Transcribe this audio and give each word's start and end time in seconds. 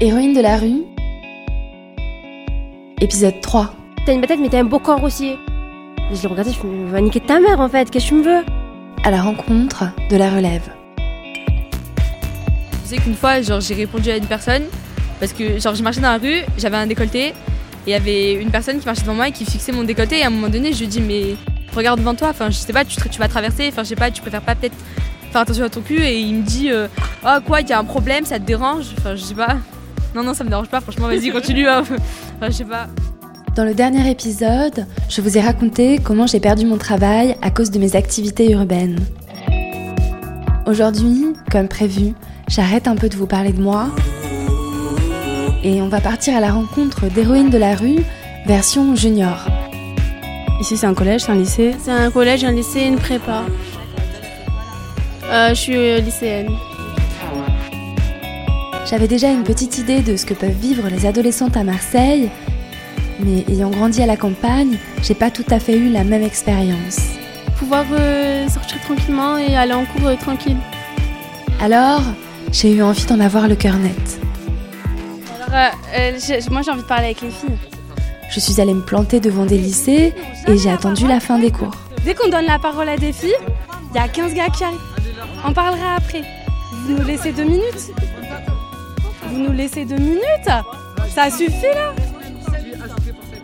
Héroïne 0.00 0.32
de 0.32 0.40
la 0.40 0.58
rue, 0.58 0.84
épisode 3.00 3.40
3. 3.40 3.74
T'as 4.06 4.12
une 4.12 4.20
tête, 4.20 4.38
mais 4.40 4.48
t'as 4.48 4.60
un 4.60 4.64
beau 4.64 4.78
corps 4.78 5.02
aussi. 5.02 5.34
Je 6.12 6.22
l'ai 6.22 6.28
regardé, 6.28 6.52
je 6.52 6.64
me 6.64 6.88
va 6.88 7.00
niquer 7.00 7.18
ta 7.18 7.40
mère 7.40 7.58
en 7.58 7.68
fait, 7.68 7.90
qu'est-ce 7.90 8.04
que 8.04 8.08
tu 8.10 8.14
me 8.14 8.22
veux? 8.22 8.44
À 9.02 9.10
la 9.10 9.20
rencontre 9.20 9.86
de 10.08 10.16
la 10.16 10.30
relève. 10.30 10.70
Je 12.84 12.90
sais 12.90 12.98
qu'une 12.98 13.16
fois, 13.16 13.42
genre, 13.42 13.60
j'ai 13.60 13.74
répondu 13.74 14.08
à 14.10 14.16
une 14.16 14.26
personne 14.26 14.62
parce 15.18 15.32
que 15.32 15.58
genre, 15.58 15.74
je 15.74 15.82
marchais 15.82 16.00
dans 16.00 16.12
la 16.12 16.18
rue, 16.18 16.44
j'avais 16.58 16.76
un 16.76 16.86
décolleté 16.86 17.30
et 17.30 17.34
il 17.88 17.90
y 17.90 17.94
avait 17.94 18.34
une 18.34 18.52
personne 18.52 18.78
qui 18.78 18.86
marchait 18.86 19.02
devant 19.02 19.14
moi 19.14 19.26
et 19.26 19.32
qui 19.32 19.44
fixait 19.44 19.72
mon 19.72 19.82
décolleté 19.82 20.20
et 20.20 20.22
à 20.22 20.28
un 20.28 20.30
moment 20.30 20.48
donné, 20.48 20.74
je 20.74 20.78
lui 20.78 20.86
dis 20.86 21.00
mais 21.00 21.34
regarde 21.74 21.98
devant 21.98 22.14
toi, 22.14 22.28
enfin 22.28 22.50
je 22.50 22.56
sais 22.56 22.72
pas, 22.72 22.84
tu, 22.84 22.96
tu 23.10 23.18
vas 23.18 23.26
traverser, 23.26 23.66
enfin 23.72 23.82
je 23.82 23.88
sais 23.88 23.96
pas, 23.96 24.12
tu 24.12 24.22
préfères 24.22 24.42
pas 24.42 24.54
peut-être 24.54 24.76
faire 25.32 25.40
attention 25.40 25.64
à 25.64 25.68
ton 25.68 25.80
cul 25.80 26.00
et 26.00 26.20
il 26.20 26.36
me 26.36 26.42
dit 26.42 26.70
euh, 26.70 26.86
oh 27.26 27.38
quoi, 27.44 27.62
il 27.62 27.68
y 27.68 27.72
a 27.72 27.80
un 27.80 27.84
problème, 27.84 28.24
ça 28.24 28.38
te 28.38 28.44
dérange, 28.44 28.86
enfin 28.96 29.16
je 29.16 29.22
sais 29.24 29.34
pas. 29.34 29.56
Non 30.14 30.22
non, 30.22 30.34
ça 30.34 30.44
me 30.44 30.48
dérange 30.48 30.68
pas, 30.68 30.80
franchement, 30.80 31.06
vas-y, 31.06 31.30
continue. 31.30 31.68
Hein. 31.68 31.82
Enfin, 32.36 32.50
je 32.50 32.52
sais 32.52 32.64
pas. 32.64 32.88
Dans 33.56 33.64
le 33.64 33.74
dernier 33.74 34.08
épisode, 34.10 34.86
je 35.08 35.20
vous 35.20 35.36
ai 35.36 35.40
raconté 35.40 35.98
comment 35.98 36.26
j'ai 36.26 36.38
perdu 36.38 36.64
mon 36.64 36.78
travail 36.78 37.36
à 37.42 37.50
cause 37.50 37.70
de 37.70 37.78
mes 37.78 37.96
activités 37.96 38.52
urbaines. 38.52 38.98
Aujourd'hui, 40.66 41.34
comme 41.50 41.66
prévu, 41.66 42.14
j'arrête 42.46 42.86
un 42.86 42.94
peu 42.94 43.08
de 43.08 43.16
vous 43.16 43.26
parler 43.26 43.52
de 43.52 43.60
moi 43.60 43.88
et 45.64 45.82
on 45.82 45.88
va 45.88 46.00
partir 46.00 46.36
à 46.36 46.40
la 46.40 46.52
rencontre 46.52 47.06
d'héroïnes 47.06 47.50
de 47.50 47.58
la 47.58 47.74
rue, 47.74 47.98
version 48.46 48.94
junior. 48.94 49.46
Ici, 50.60 50.76
c'est 50.76 50.86
un 50.86 50.94
collège, 50.94 51.22
c'est 51.22 51.32
un 51.32 51.36
lycée 51.36 51.74
C'est 51.82 51.90
un 51.90 52.10
collège, 52.10 52.44
un 52.44 52.52
lycée, 52.52 52.82
une 52.82 52.96
prépa. 52.96 53.42
Euh, 55.30 55.48
je 55.50 55.54
suis 55.54 56.00
lycéenne. 56.00 56.50
J'avais 58.88 59.06
déjà 59.06 59.30
une 59.30 59.44
petite 59.44 59.76
idée 59.76 60.00
de 60.00 60.16
ce 60.16 60.24
que 60.24 60.32
peuvent 60.32 60.50
vivre 60.50 60.88
les 60.88 61.04
adolescentes 61.04 61.58
à 61.58 61.62
Marseille, 61.62 62.30
mais 63.20 63.44
ayant 63.48 63.68
grandi 63.68 64.02
à 64.02 64.06
la 64.06 64.16
campagne, 64.16 64.78
j'ai 65.02 65.14
pas 65.14 65.30
tout 65.30 65.44
à 65.50 65.58
fait 65.60 65.76
eu 65.76 65.90
la 65.90 66.04
même 66.04 66.22
expérience. 66.22 66.98
Pouvoir 67.58 67.84
euh, 67.92 68.48
sortir 68.48 68.80
tranquillement 68.80 69.36
et 69.36 69.54
aller 69.54 69.74
en 69.74 69.84
cours 69.84 70.06
euh, 70.06 70.16
tranquille. 70.16 70.56
Alors, 71.60 72.00
j'ai 72.50 72.72
eu 72.72 72.82
envie 72.82 73.04
d'en 73.04 73.20
avoir 73.20 73.46
le 73.46 73.56
cœur 73.56 73.76
net. 73.76 74.20
Alors, 75.48 75.74
euh, 75.94 76.12
moi 76.50 76.62
j'ai 76.62 76.70
envie 76.70 76.80
de 76.80 76.86
parler 76.86 77.06
avec 77.06 77.20
les 77.20 77.30
filles. 77.30 77.58
Je 78.30 78.40
suis 78.40 78.58
allée 78.58 78.72
me 78.72 78.80
planter 78.80 79.20
devant 79.20 79.44
des 79.44 79.58
lycées 79.58 80.14
et 80.46 80.56
j'ai 80.56 80.70
attendu 80.70 81.06
la 81.06 81.20
fin 81.20 81.38
des 81.38 81.50
cours. 81.50 81.76
Dès 82.06 82.14
qu'on 82.14 82.30
donne 82.30 82.46
la 82.46 82.58
parole 82.58 82.88
à 82.88 82.96
des 82.96 83.12
filles, 83.12 83.36
il 83.92 83.96
y 83.96 84.02
a 84.02 84.08
15 84.08 84.32
gars 84.32 84.48
qui 84.48 84.64
arrivent. 84.64 84.78
On 85.44 85.52
parlera 85.52 85.96
après. 85.96 86.22
Vous 86.86 86.94
nous 86.94 87.04
laissez 87.04 87.32
deux 87.32 87.44
minutes 87.44 87.92
Vous 89.30 89.38
nous 89.38 89.52
laissez 89.52 89.84
deux 89.84 89.96
minutes 89.96 90.22
Ça 91.14 91.30
suffit 91.30 91.62
là 91.74 91.92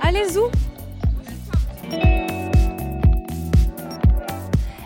Allez, 0.03 0.29
zou 0.33 0.43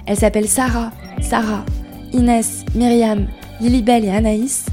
Elles 0.06 0.16
s'appellent 0.16 0.48
Sarah, 0.48 0.90
Sarah, 1.20 1.64
Inès, 2.12 2.64
Myriam, 2.74 3.26
Lilibelle 3.60 4.04
et 4.06 4.10
Anaïs. 4.10 4.66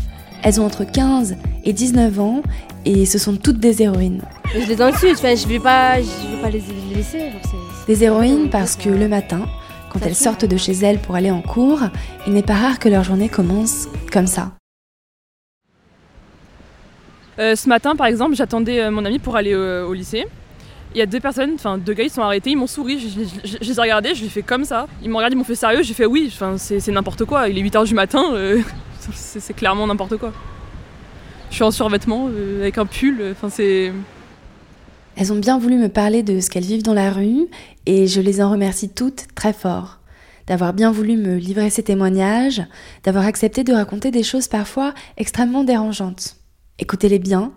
Elles 0.44 0.62
ont 0.62 0.66
entre 0.66 0.84
15 0.86 1.36
et 1.66 1.74
19 1.74 2.20
ans 2.20 2.42
et 2.86 3.06
ce 3.06 3.18
sont 3.18 3.36
toutes 3.36 3.60
des 3.60 3.82
héroïnes. 3.82 4.22
Je 4.54 4.68
les 4.68 4.76
dans 4.76 4.88
le 4.88 4.94
sud, 4.96 5.14
enfin, 5.16 5.36
je 5.36 5.48
vais 5.48 5.60
pas, 5.60 6.00
je 6.00 6.36
vais 6.36 6.42
pas 6.42 6.50
les, 6.50 6.62
les 6.90 6.96
laisser. 6.98 7.20
genre, 7.32 7.86
Des 7.88 8.04
héroïnes 8.04 8.50
parce 8.50 8.76
que 8.76 8.90
le 8.90 9.08
matin, 9.10 9.42
quand 9.92 10.00
elles 10.06 10.16
sortent 10.16 10.46
de 10.46 10.58
chez 10.58 10.74
elles 10.74 11.00
pour 11.00 11.16
aller 11.16 11.32
en 11.32 11.42
cours, 11.42 11.82
il 12.28 12.34
n'est 12.34 12.44
pas 12.44 12.54
rare 12.56 12.80
que 12.80 12.88
leur 12.88 13.04
journée 13.04 13.28
commence 13.30 13.88
comme 14.14 14.28
ça. 14.28 14.52
Euh, 17.40 17.56
ce 17.56 17.68
matin, 17.68 17.96
par 17.96 18.08
exemple, 18.08 18.36
j'attendais 18.36 18.82
euh, 18.82 18.92
mon 18.92 19.04
ami 19.06 19.20
pour 19.20 19.36
aller 19.36 19.54
euh, 19.54 19.86
au 19.86 19.94
lycée. 19.94 20.26
Il 20.94 21.00
y 21.00 21.02
a 21.02 21.06
deux 21.06 21.20
personnes, 21.20 21.52
enfin 21.56 21.78
deux 21.78 21.94
gars, 21.94 22.06
ils 22.06 22.10
sont 22.10 22.22
arrêtés, 22.22 22.52
ils 22.52 22.56
m'ont 22.56 22.68
souri, 22.68 22.98
je, 23.00 23.10
je- 23.10 23.48
je- 23.50 23.58
je 23.62 23.70
les 23.70 23.78
ai 23.78 23.82
regardés, 23.82 24.16
je 24.16 24.22
les 24.22 24.28
ai 24.28 24.30
fait 24.30 24.44
comme 24.44 24.64
ça. 24.64 24.88
Ils 25.04 25.10
m'ont 25.10 25.18
regardé, 25.18 25.36
ils 25.36 25.38
m'ont 25.38 25.44
fait 25.44 25.56
sérieux, 25.56 25.84
j'ai 25.84 25.94
fait 25.94 26.06
oui, 26.06 26.32
enfin 26.34 26.56
c'est 26.58 26.88
n'importe 26.90 27.26
quoi, 27.26 27.50
il 27.50 27.58
est 27.58 27.62
8h 27.62 27.86
du 27.86 27.94
matin, 27.94 28.24
c'est 29.12 29.54
clairement 29.54 29.86
n'importe 29.88 30.16
quoi. 30.16 30.32
Je 31.50 31.56
suis 31.56 31.64
en 31.66 31.72
survêtement, 31.72 32.28
avec 32.60 32.78
un 32.78 32.86
pull, 32.86 33.22
enfin 33.32 33.50
c'est... 33.50 33.92
Elles 35.18 35.32
ont 35.34 35.38
bien 35.40 35.58
voulu 35.60 35.76
me 35.78 35.90
parler 35.90 36.24
de 36.24 36.40
ce 36.40 36.50
qu'elles 36.50 36.64
vivent 36.64 36.84
dans 36.84 36.94
la 36.94 37.12
rue 37.12 37.46
et 37.86 38.08
je 38.08 38.20
les 38.22 38.42
en 38.42 38.50
remercie 38.52 38.90
toutes 38.90 39.26
très 39.36 39.54
fort 39.54 40.00
d'avoir 40.48 40.74
bien 40.74 40.92
voulu 40.92 41.18
me 41.18 41.38
livrer 41.38 41.70
ces 41.72 41.82
témoignages, 41.84 42.62
d'avoir 43.04 43.26
accepté 43.26 43.64
de 43.64 43.74
raconter 43.74 44.12
des 44.12 44.22
choses 44.24 44.48
parfois 44.48 44.94
extrêmement 45.18 45.64
dérangeantes. 45.64 46.36
Écoutez-les 46.78 47.20
bien, 47.20 47.54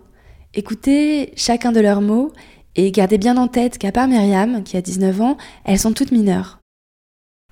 écoutez 0.53 1.33
chacun 1.35 1.73
de 1.73 1.81
leurs 1.81 1.99
mots 1.99 2.31
et 2.75 2.89
gardez 2.91 3.17
bien 3.17 3.35
en 3.35 3.49
tête 3.49 3.77
qu'à 3.77 3.91
part 3.91 4.07
Myriam, 4.07 4.63
qui 4.63 4.77
a 4.77 4.81
19 4.81 5.19
ans, 5.19 5.37
elles 5.65 5.77
sont 5.77 5.91
toutes 5.91 6.13
mineures. 6.13 6.59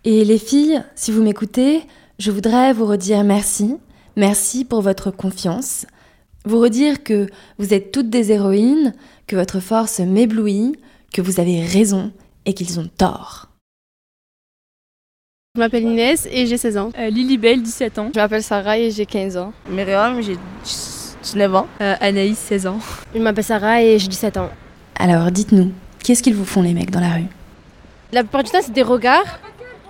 Et 0.05 0.23
les 0.23 0.37
filles, 0.37 0.81
si 0.95 1.11
vous 1.11 1.21
m'écoutez, 1.21 1.81
je 2.19 2.31
voudrais 2.31 2.71
vous 2.71 2.85
redire 2.85 3.25
merci, 3.25 3.75
merci 4.15 4.63
pour 4.63 4.81
votre 4.81 5.11
confiance, 5.11 5.85
vous 6.45 6.59
redire 6.59 7.03
que 7.03 7.27
vous 7.57 7.73
êtes 7.73 7.91
toutes 7.91 8.09
des 8.09 8.31
héroïnes, 8.31 8.93
que 9.27 9.35
votre 9.35 9.59
force 9.59 9.99
m'éblouit, 9.99 10.73
que 11.11 11.21
vous 11.21 11.41
avez 11.41 11.61
raison 11.61 12.13
et 12.45 12.53
qu'ils 12.53 12.79
ont 12.79 12.89
tort. 12.97 13.49
Je 15.55 15.59
m'appelle 15.59 15.83
Inès 15.83 16.29
et 16.31 16.45
j'ai 16.45 16.55
16 16.55 16.77
ans. 16.77 16.91
Euh, 16.97 17.09
Lily 17.09 17.37
Bell, 17.37 17.61
17 17.61 17.99
ans. 17.99 18.11
Je 18.13 18.19
m'appelle 18.19 18.43
Sarah 18.43 18.77
et 18.77 18.89
j'ai 18.89 19.05
15 19.05 19.35
ans. 19.35 19.51
Myriam, 19.69 20.21
j'ai 20.21 20.37
19 21.33 21.55
ans. 21.55 21.67
Euh, 21.81 21.95
Anaïs, 21.99 22.37
16 22.37 22.67
ans. 22.67 22.79
Je 23.13 23.19
m'appelle 23.19 23.43
Sarah 23.43 23.81
et 23.81 23.99
j'ai 23.99 24.07
17 24.07 24.37
ans. 24.37 24.49
Alors 24.99 25.29
dites-nous, 25.31 25.71
qu'est-ce 26.03 26.23
qu'ils 26.23 26.35
vous 26.35 26.45
font 26.45 26.61
les 26.61 26.73
mecs 26.73 26.89
dans 26.91 26.99
la 27.01 27.09
rue? 27.09 27.25
La 28.13 28.21
plupart 28.23 28.43
du 28.43 28.51
temps, 28.51 28.59
c'est 28.61 28.71
des 28.73 28.83
regards. 28.83 29.39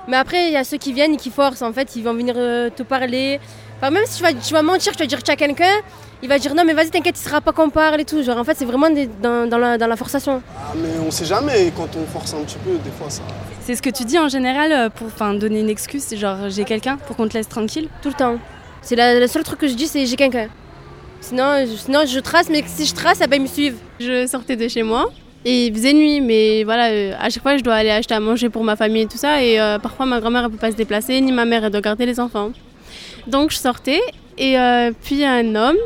Mais 0.08 0.18
après, 0.18 0.47
il 0.47 0.53
y 0.53 0.58
a 0.58 0.64
ceux 0.64 0.78
qui 0.78 0.94
viennent 0.94 1.14
et 1.14 1.18
qui 1.18 1.30
forcent. 1.30 1.62
En 1.62 1.74
fait, 1.74 1.96
ils 1.96 2.03
vont 2.03 2.14
venir 2.14 2.34
euh, 2.38 2.70
te 2.70 2.81
parler. 2.84 3.40
Enfin, 3.78 3.92
même 3.92 4.03
si 4.08 4.18
tu 4.18 4.24
vas, 4.24 4.34
tu 4.34 4.53
vas 4.53 4.62
mentir, 4.64 4.94
tu 4.94 5.00
vas 5.00 5.06
dire 5.06 5.22
tu 5.22 5.30
as 5.30 5.36
quelqu'un, 5.36 5.76
il 6.24 6.30
va 6.30 6.40
dire 6.40 6.56
non, 6.56 6.64
mais 6.66 6.74
vas-y, 6.74 6.90
t'inquiète, 6.90 7.20
il 7.20 7.24
sera 7.24 7.42
pas 7.42 7.52
qu'on 7.52 7.70
parle 7.70 8.02
et 8.02 8.06
tout. 8.06 8.24
Genre, 8.24 8.38
en 8.38 8.44
fait, 8.44 8.56
c'est 8.58 8.66
vraiment 8.66 8.90
des- 8.90 9.08
dans, 9.22 9.47
dans 9.47 9.58
la, 9.59 9.78
dans 9.78 9.86
la 9.88 9.96
forçation. 9.96 10.42
Ah, 10.58 10.74
mais 10.76 10.90
on 11.06 11.12
sait 11.12 11.26
jamais, 11.26 11.72
quand 11.76 11.90
on 11.96 12.06
force 12.08 12.34
un 12.34 12.40
petit 12.44 12.58
peu, 12.64 12.72
des 12.84 12.90
fois 12.97 13.09
ça. 13.09 13.22
C'est 13.62 13.76
ce 13.76 13.81
que 13.81 13.90
tu 13.92 14.03
dis 14.06 14.18
en 14.18 14.30
général 14.30 14.72
euh, 14.72 14.90
pour 14.90 15.09
donner 15.36 15.59
une 15.59 15.70
excuse, 15.70 16.02
c'est 16.08 16.18
genre 16.18 16.50
j'ai 16.50 16.64
quelqu'un 16.64 16.96
pour 16.97 17.16
qu'on 17.18 17.28
te 17.28 17.34
laisse 17.36 17.50
tranquille? 17.50 17.90
Tout 18.02 18.08
le 18.09 18.16
temps. 18.16 18.38
C'est 18.81 18.96
la- 18.96 19.20
le 19.20 19.28
seul 19.28 19.44
truc 19.44 19.59
que 19.59 19.68
je 19.68 19.74
dis, 19.76 19.88
c'est 19.88 20.06
j'ai 20.06 20.16
quelqu'un. 20.16 20.47
Sinon 21.22 21.66
je, 21.66 21.75
sinon, 21.75 22.05
je 22.05 22.19
trace, 22.19 22.50
mais 22.50 22.63
si 22.66 22.85
je 22.85 22.94
trace, 22.94 23.19
ben, 23.19 23.33
ils 23.33 23.41
me 23.41 23.47
suivent. 23.47 23.78
Je 24.00 24.28
sortais 24.28 24.55
de 24.55 24.67
chez 24.67 24.83
moi 24.83 25.11
et 25.45 25.67
il 25.67 25.73
faisait 25.73 25.94
nuit, 25.94 26.19
mais 26.22 26.63
voilà, 26.63 26.89
euh, 26.89 27.13
à 27.19 27.29
chaque 27.29 27.44
fois 27.44 27.57
je 27.57 27.63
dois 27.63 27.75
aller 27.75 27.89
acheter 27.89 28.13
à 28.13 28.19
manger 28.19 28.50
pour 28.50 28.63
ma 28.63 28.75
famille 28.75 29.03
et 29.03 29.07
tout 29.07 29.17
ça, 29.17 29.41
et 29.41 29.59
euh, 29.59 29.79
parfois 29.79 30.05
ma 30.05 30.19
grand-mère 30.19 30.44
elle 30.44 30.51
peut 30.51 30.57
pas 30.57 30.72
se 30.72 30.75
déplacer, 30.75 31.22
ni 31.22 31.31
ma 31.31 31.45
mère 31.45 31.63
elle 31.63 31.72
doit 31.72 31.81
garder 31.81 32.05
les 32.05 32.19
enfants. 32.19 32.51
Donc 33.28 33.51
je 33.51 33.57
sortais 33.57 34.01
et 34.38 34.57
euh, 34.59 34.91
puis 35.03 35.23
un 35.25 35.55
homme 35.55 35.78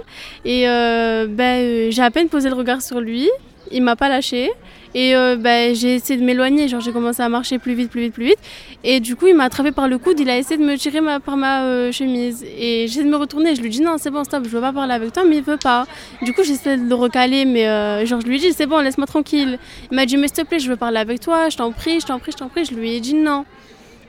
et 0.46 0.68
euh, 0.68 1.28
ben, 1.28 1.92
j'ai 1.92 2.02
à 2.02 2.12
peine 2.12 2.28
posé 2.30 2.50
le 2.50 2.56
regard 2.56 2.82
sur 2.82 3.00
lui, 3.00 3.30
il 3.72 3.82
m'a 3.84 3.96
pas 3.96 4.10
lâché. 4.10 4.52
Et 4.94 5.16
euh, 5.16 5.38
ben, 5.38 5.74
j'ai 5.74 5.96
essayé 5.96 6.20
de 6.20 6.26
m'éloigner, 6.26 6.68
genre 6.68 6.82
j'ai 6.82 6.92
commencé 6.92 7.22
à 7.24 7.30
marcher 7.30 7.60
plus 7.60 7.76
vite, 7.76 7.90
plus 7.90 8.02
vite, 8.02 8.14
plus 8.14 8.26
vite. 8.26 8.40
Et 8.84 9.00
du 9.00 9.16
coup, 9.16 9.28
il 9.28 9.36
m'a 9.36 9.46
attrapé 9.46 9.72
par 9.72 9.88
le 9.88 9.98
coude, 9.98 10.20
il 10.20 10.30
a 10.30 10.38
essayé 10.38 10.58
de 10.58 10.66
me 10.66 10.76
tirer 10.78 11.00
ma- 11.00 11.22
par 11.22 11.38
ma 11.38 11.64
euh, 11.64 11.92
chemise. 11.94 12.44
Et 12.44 12.88
j'ai 12.90 13.02
de 13.02 13.08
me 13.08 13.16
retourner, 13.16 13.56
je 13.56 13.62
lui 13.62 13.70
dis 13.70 13.82
non, 13.82 13.96
c'est 13.98 14.10
bon, 14.10 14.26
stop, 14.26 14.44
je 14.44 14.50
veux 14.50 14.60
pas 14.60 14.74
parler 14.74 14.94
avec 14.94 15.14
toi, 15.14 15.24
mais 15.24 15.38
il 15.38 15.44
veut 15.44 15.56
pas. 15.56 15.88
Du 16.22 16.34
coup, 16.34 16.44
j'essaie 16.44 16.76
de 16.76 16.90
le 16.90 16.96
recaler, 16.96 17.46
mais 17.46 17.68
euh, 17.70 18.06
genre 18.06 18.20
je 18.20 18.28
lui 18.28 18.38
dit 18.38 18.52
c'est 18.52 18.66
bon, 18.66 18.80
laisse-moi 18.80 19.08
tranquille. 19.08 19.60
Il 19.92 19.96
m'a 19.96 20.06
dit 20.06 20.18
mais 20.18 20.28
s'il 20.28 20.38
te 20.38 20.42
plaît, 20.42 20.60
je 20.60 20.70
veux 20.70 20.76
parler 20.76 20.98
avec 20.98 21.22
toi, 21.22 21.48
je 21.48 21.56
t'en 21.56 21.72
prie, 21.72 22.02
je 22.02 22.08
t'en 22.08 22.20
prie, 22.20 22.34
je 22.34 22.38
t'en 22.38 22.50
prie. 22.50 22.66
Je 22.66 22.74
lui 22.74 22.94
ai 22.94 23.00
dit 23.00 23.14
non. 23.14 23.46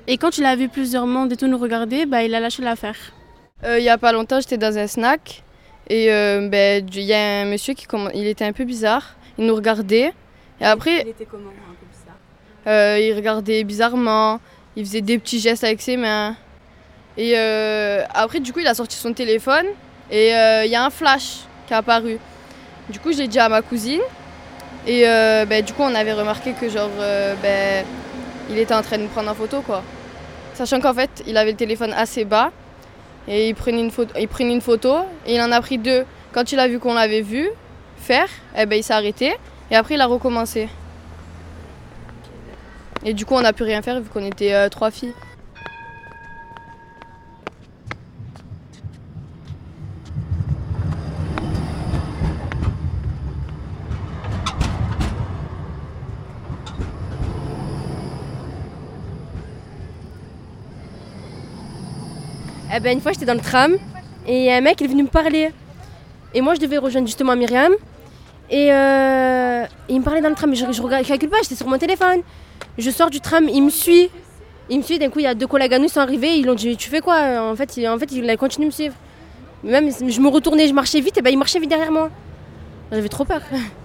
Et 0.09 0.17
quand 0.17 0.37
il 0.37 0.45
a 0.45 0.57
vu 0.57 0.69
plusieurs 0.69 1.07
mondes 1.07 1.33
et 1.33 1.37
tout 1.37 1.47
nous 1.47 1.59
regarder, 1.59 2.07
bah, 2.07 2.25
il 2.25 2.35
a 2.35 2.41
lâché 2.41 2.61
l'affaire. 2.61 2.97
Euh, 3.63 3.79
il 3.79 3.85
y 3.85 3.89
a 3.89 3.99
pas 3.99 4.11
longtemps, 4.11 4.41
j'étais 4.41 4.59
dans 4.59 4.77
un 4.77 4.89
snack 4.89 5.45
et 5.89 6.07
ben, 6.07 6.85
il 6.93 7.03
y 7.03 7.13
a 7.13 7.43
un 7.43 7.45
monsieur 7.45 7.75
qui 7.75 7.87
il 8.15 8.27
était 8.27 8.45
un 8.45 8.53
peu 8.53 8.65
bizarre. 8.65 9.15
Il 9.39 9.47
nous 9.47 9.55
regardait 9.55 10.13
et 10.61 10.65
après 10.65 11.01
était 11.01 11.25
comment 11.25 11.49
un 11.49 11.75
peu 11.75 11.87
bizarre 11.91 12.17
euh, 12.67 12.99
il 13.01 13.15
regardait 13.15 13.65
bizarrement, 13.65 14.41
il 14.77 14.87
faisait 14.87 15.01
des 15.01 15.19
petits 15.19 15.41
gestes 15.41 15.65
avec 15.65 15.81
ses 15.81 15.97
mains. 15.97 16.37
Et 17.17 17.33
euh, 17.37 18.05
après 18.15 18.41
du 18.41 18.53
coup, 18.53 18.61
il 18.61 18.67
a 18.67 18.75
sorti 18.75 18.97
son 18.97 19.13
téléphone 19.13 19.67
et 20.11 20.35
euh, 20.35 20.65
il 20.65 20.71
y 20.71 20.77
a 20.77 20.85
un 20.85 20.91
flash 20.91 21.41
qui 21.67 21.73
est 21.73 21.77
apparu. 21.77 22.19
Du 22.89 22.99
coup, 23.01 23.13
j'ai 23.13 23.27
dit 23.27 23.39
à 23.39 23.49
ma 23.49 23.63
cousine 23.63 24.01
et 24.87 25.03
ben, 25.03 25.65
du 25.65 25.73
coup, 25.73 25.83
on 25.83 25.95
avait 25.95 26.13
remarqué 26.13 26.53
que 26.53 26.69
genre 26.69 26.91
ben, 27.43 27.85
il 28.51 28.59
était 28.59 28.75
en 28.75 28.83
train 28.83 28.99
de 28.99 29.03
nous 29.03 29.09
prendre 29.09 29.31
en 29.31 29.35
photo 29.35 29.61
quoi. 29.61 29.83
Sachant 30.55 30.81
qu'en 30.81 30.95
fait, 30.95 31.23
il 31.27 31.37
avait 31.37 31.53
le 31.53 31.57
téléphone 31.57 31.93
assez 31.93 32.25
bas 32.25 32.51
et 33.29 33.49
il 33.49 33.55
prenait 33.55 33.81
une 33.81 33.91
photo, 33.91 34.13
il 34.19 34.29
prenait 34.29 34.53
une 34.53 34.61
photo 34.61 34.99
et 35.27 35.35
il 35.37 35.41
en 35.41 35.53
a 35.53 35.61
pris 35.61 35.79
deux. 35.79 36.05
Quand 36.33 36.51
il 36.53 36.59
a 36.59 36.69
vu 36.69 36.79
qu'on 36.79 36.95
l'avait 36.95 37.21
vu 37.21 37.49
faire, 38.03 38.29
eh 38.57 38.67
ben, 38.67 38.77
il 38.77 38.83
s'est 38.83 38.93
arrêté 38.93 39.35
et 39.71 39.77
après 39.77 39.95
il 39.95 40.01
a 40.01 40.07
recommencé. 40.07 40.69
Et 43.05 43.15
du 43.15 43.25
coup, 43.25 43.35
on 43.35 43.41
n'a 43.41 43.53
pu 43.53 43.63
rien 43.63 43.83
faire 43.83 44.01
vu 44.01 44.09
qu'on 44.09 44.25
était 44.25 44.55
euh, 44.55 44.69
trois 44.69 44.91
filles. 44.91 45.15
Eh 62.75 62.81
ben, 62.81 62.93
une 62.93 63.01
fois, 63.01 63.13
j'étais 63.13 63.27
dans 63.27 63.35
le 63.35 63.41
tram 63.41 63.77
et 64.27 64.53
un 64.53 64.61
mec 64.61 64.81
il 64.81 64.85
est 64.85 64.89
venu 64.89 65.03
me 65.03 65.09
parler. 65.09 65.51
Et 66.35 66.41
moi, 66.41 66.55
je 66.55 66.61
devais 66.61 66.79
rejoindre 66.79 67.07
justement 67.07 67.37
Myriam. 67.37 67.73
Et 68.53 68.71
euh, 68.71 69.65
il 69.89 69.99
me 69.99 70.05
parlait 70.05 70.21
dans 70.21 70.29
le 70.29 70.35
tram, 70.35 70.51
mais 70.51 70.57
je, 70.57 70.71
je, 70.71 70.83
regarde, 70.83 71.05
je 71.05 71.09
calcule 71.09 71.31
pas, 71.31 71.39
j'étais 71.43 71.55
sur 71.55 71.67
mon 71.67 71.79
téléphone. 71.79 72.21
Je 72.77 72.91
sors 72.91 73.09
du 73.09 73.21
tram, 73.21 73.49
il 73.49 73.63
me 73.63 73.71
suit. 73.71 74.11
Il 74.69 74.79
me 74.79 74.83
suit, 74.83 74.99
d'un 74.99 75.09
coup, 75.09 75.21
il 75.21 75.25
y 75.25 75.27
a 75.27 75.35
deux 75.35 75.47
collègues 75.47 75.73
à 75.73 75.79
nous 75.79 75.87
qui 75.87 75.95
sont 75.95 76.01
arrivés, 76.01 76.37
ils 76.37 76.45
l'ont 76.45 76.55
dit 76.55 76.77
Tu 76.77 76.91
fais 76.91 77.01
quoi? 77.01 77.51
En 77.51 77.57
fait, 77.57 77.79
il, 77.79 77.89
en 77.89 77.99
fait, 77.99 78.13
il 78.13 78.29
a 78.29 78.37
continué 78.37 78.67
de 78.67 78.71
me 78.71 78.75
suivre. 78.75 78.95
Même, 79.65 79.91
je 79.91 80.21
me 80.21 80.29
retournais, 80.29 80.69
je 80.69 80.75
marchais 80.75 81.01
vite, 81.01 81.17
et 81.17 81.23
ben 81.23 81.31
il 81.31 81.39
marchait 81.39 81.61
vite 81.61 81.71
derrière 81.71 81.91
moi. 81.91 82.11
J'avais 82.91 83.09
trop 83.09 83.25
peur. 83.25 83.41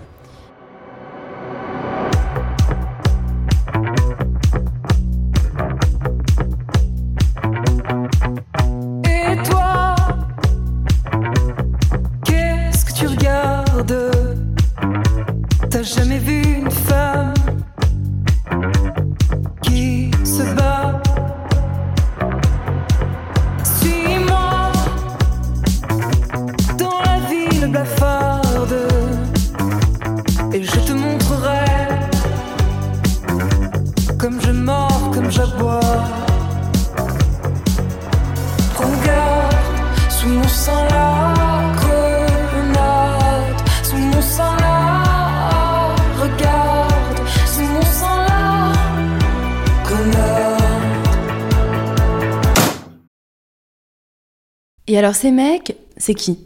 Et 54.87 54.97
alors 54.97 55.15
ces 55.15 55.31
mecs, 55.31 55.75
c'est 55.97 56.13
qui 56.13 56.39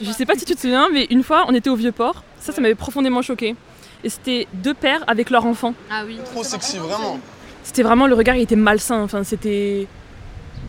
Je 0.00 0.10
sais 0.10 0.26
pas 0.26 0.34
si 0.34 0.44
tu 0.44 0.54
te 0.54 0.60
souviens, 0.60 0.88
mais 0.92 1.06
une 1.10 1.22
fois, 1.22 1.44
on 1.48 1.54
était 1.54 1.70
au 1.70 1.76
Vieux-Port. 1.76 2.22
Ça, 2.40 2.52
ça 2.52 2.60
m'avait 2.60 2.74
profondément 2.74 3.22
choqué. 3.22 3.54
Et 4.04 4.08
c'était 4.08 4.46
deux 4.52 4.74
pères 4.74 5.04
avec 5.06 5.30
leur 5.30 5.46
enfant. 5.46 5.74
Ah 5.90 6.02
oui. 6.06 6.18
Trop 6.24 6.42
sexy, 6.42 6.78
vraiment. 6.78 7.18
C'était 7.62 7.82
vraiment, 7.82 8.06
le 8.06 8.14
regard, 8.14 8.34
il 8.36 8.42
était 8.42 8.56
malsain. 8.56 9.00
Enfin, 9.02 9.22
c'était. 9.24 9.86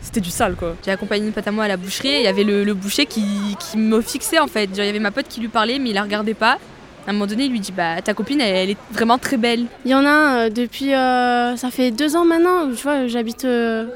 C'était 0.00 0.20
du 0.20 0.30
sale, 0.30 0.54
quoi. 0.54 0.76
J'ai 0.84 0.90
accompagné 0.90 1.26
une 1.26 1.32
pote 1.32 1.46
à 1.46 1.50
moi 1.50 1.64
à 1.64 1.68
la 1.68 1.76
boucherie 1.78 2.08
et 2.08 2.18
il 2.18 2.24
y 2.24 2.28
avait 2.28 2.44
le, 2.44 2.62
le 2.62 2.74
boucher 2.74 3.06
qui, 3.06 3.22
qui 3.58 3.78
me 3.78 4.00
fixait 4.02 4.38
en 4.38 4.46
fait. 4.48 4.66
Genre, 4.68 4.84
il 4.84 4.86
y 4.86 4.90
avait 4.90 4.98
ma 4.98 5.10
pote 5.10 5.26
qui 5.28 5.40
lui 5.40 5.48
parlait 5.48 5.78
mais 5.78 5.90
il 5.90 5.94
la 5.94 6.02
regardait 6.02 6.34
pas. 6.34 6.58
À 7.06 7.10
un 7.10 7.12
moment 7.14 7.26
donné, 7.26 7.44
il 7.44 7.50
lui 7.50 7.60
dit 7.60 7.72
Bah, 7.72 8.02
ta 8.02 8.12
copine, 8.12 8.40
elle, 8.40 8.54
elle 8.54 8.70
est 8.70 8.76
vraiment 8.92 9.16
très 9.18 9.36
belle. 9.38 9.64
Il 9.86 9.90
y 9.90 9.94
en 9.94 10.04
a 10.04 10.10
un 10.10 10.36
euh, 10.46 10.50
depuis. 10.50 10.92
euh, 10.94 11.56
ça 11.56 11.70
fait 11.70 11.90
deux 11.90 12.16
ans 12.16 12.24
maintenant, 12.26 12.68
tu 12.68 12.82
vois, 12.82 13.06
j'habite 13.06 13.44
euh, 13.46 13.86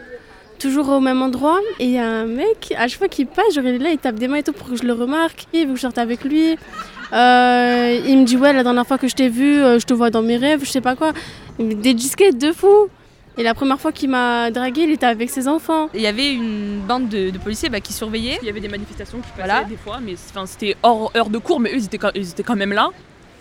toujours 0.59 0.89
au 0.91 1.01
même 1.01 1.23
endroit. 1.23 1.59
Et 1.79 1.85
il 1.85 1.91
y 1.93 1.99
a 1.99 2.07
un 2.07 2.27
mec, 2.27 2.75
à 2.77 2.89
chaque 2.89 2.99
fois 2.99 3.09
qu'il 3.09 3.27
passe, 3.27 3.55
genre, 3.55 3.65
il 3.65 3.77
est 3.77 3.79
là, 3.79 3.91
il 3.91 3.99
tape 3.99 4.17
des 4.17 4.29
mains 4.29 4.37
et 4.37 4.43
tout 4.43 4.53
pour 4.53 4.69
que 4.69 4.77
je 4.77 4.83
le 4.85 4.93
remarque. 4.93 5.47
Il 5.53 5.67
veut 5.67 5.73
que 5.73 5.77
je 5.77 5.83
sorte 5.83 5.99
avec 5.99 6.25
lui. 6.25 6.57
Euh, 7.13 8.01
il 8.07 8.19
me 8.19 8.25
dit 8.25 8.37
Ouais, 8.37 8.53
la 8.53 8.63
dernière 8.63 8.87
fois 8.87 8.99
que 8.99 9.09
je 9.09 9.15
t'ai 9.15 9.29
vu, 9.29 9.59
euh, 9.63 9.79
je 9.79 9.87
te 9.87 9.95
vois 9.95 10.11
dans 10.11 10.23
mes 10.23 10.37
rêves, 10.37 10.61
je 10.65 10.71
sais 10.71 10.81
pas 10.81 10.95
quoi. 10.97 11.13
Des 11.59 11.95
disquettes 11.95 12.39
de 12.39 12.53
fou. 12.53 12.89
Et 13.39 13.45
la 13.45 13.55
première 13.55 13.79
fois 13.81 13.93
qu'il 13.93 14.11
m'a 14.11 14.51
dragué, 14.51 14.83
il 14.83 14.91
était 14.91 15.07
avec 15.07 15.31
ses 15.31 15.47
enfants. 15.47 15.89
Il 15.95 16.01
y 16.01 16.09
avait 16.09 16.33
une 16.33 16.81
bande 16.87 17.09
de, 17.09 17.31
de 17.31 17.39
policiers 17.39 17.69
bah, 17.69 17.81
qui 17.81 17.93
surveillaient. 17.93 18.39
Il 18.43 18.47
y 18.47 18.51
avait 18.51 18.61
des 18.61 18.69
manifestations 18.69 19.19
qui 19.19 19.31
passaient 19.31 19.49
Voilà. 19.49 19.65
des 19.65 19.77
fois, 19.77 19.99
mais 20.03 20.15
c'était 20.47 20.77
hors 20.83 21.13
heure 21.17 21.31
de 21.31 21.39
cours, 21.39 21.61
mais 21.61 21.71
eux, 21.71 21.77
ils 21.77 21.85
étaient 21.85 21.99
quand, 21.99 22.11
ils 22.17 22.31
étaient 22.31 22.43
quand 22.43 22.57
même 22.57 22.73
là. 22.73 22.89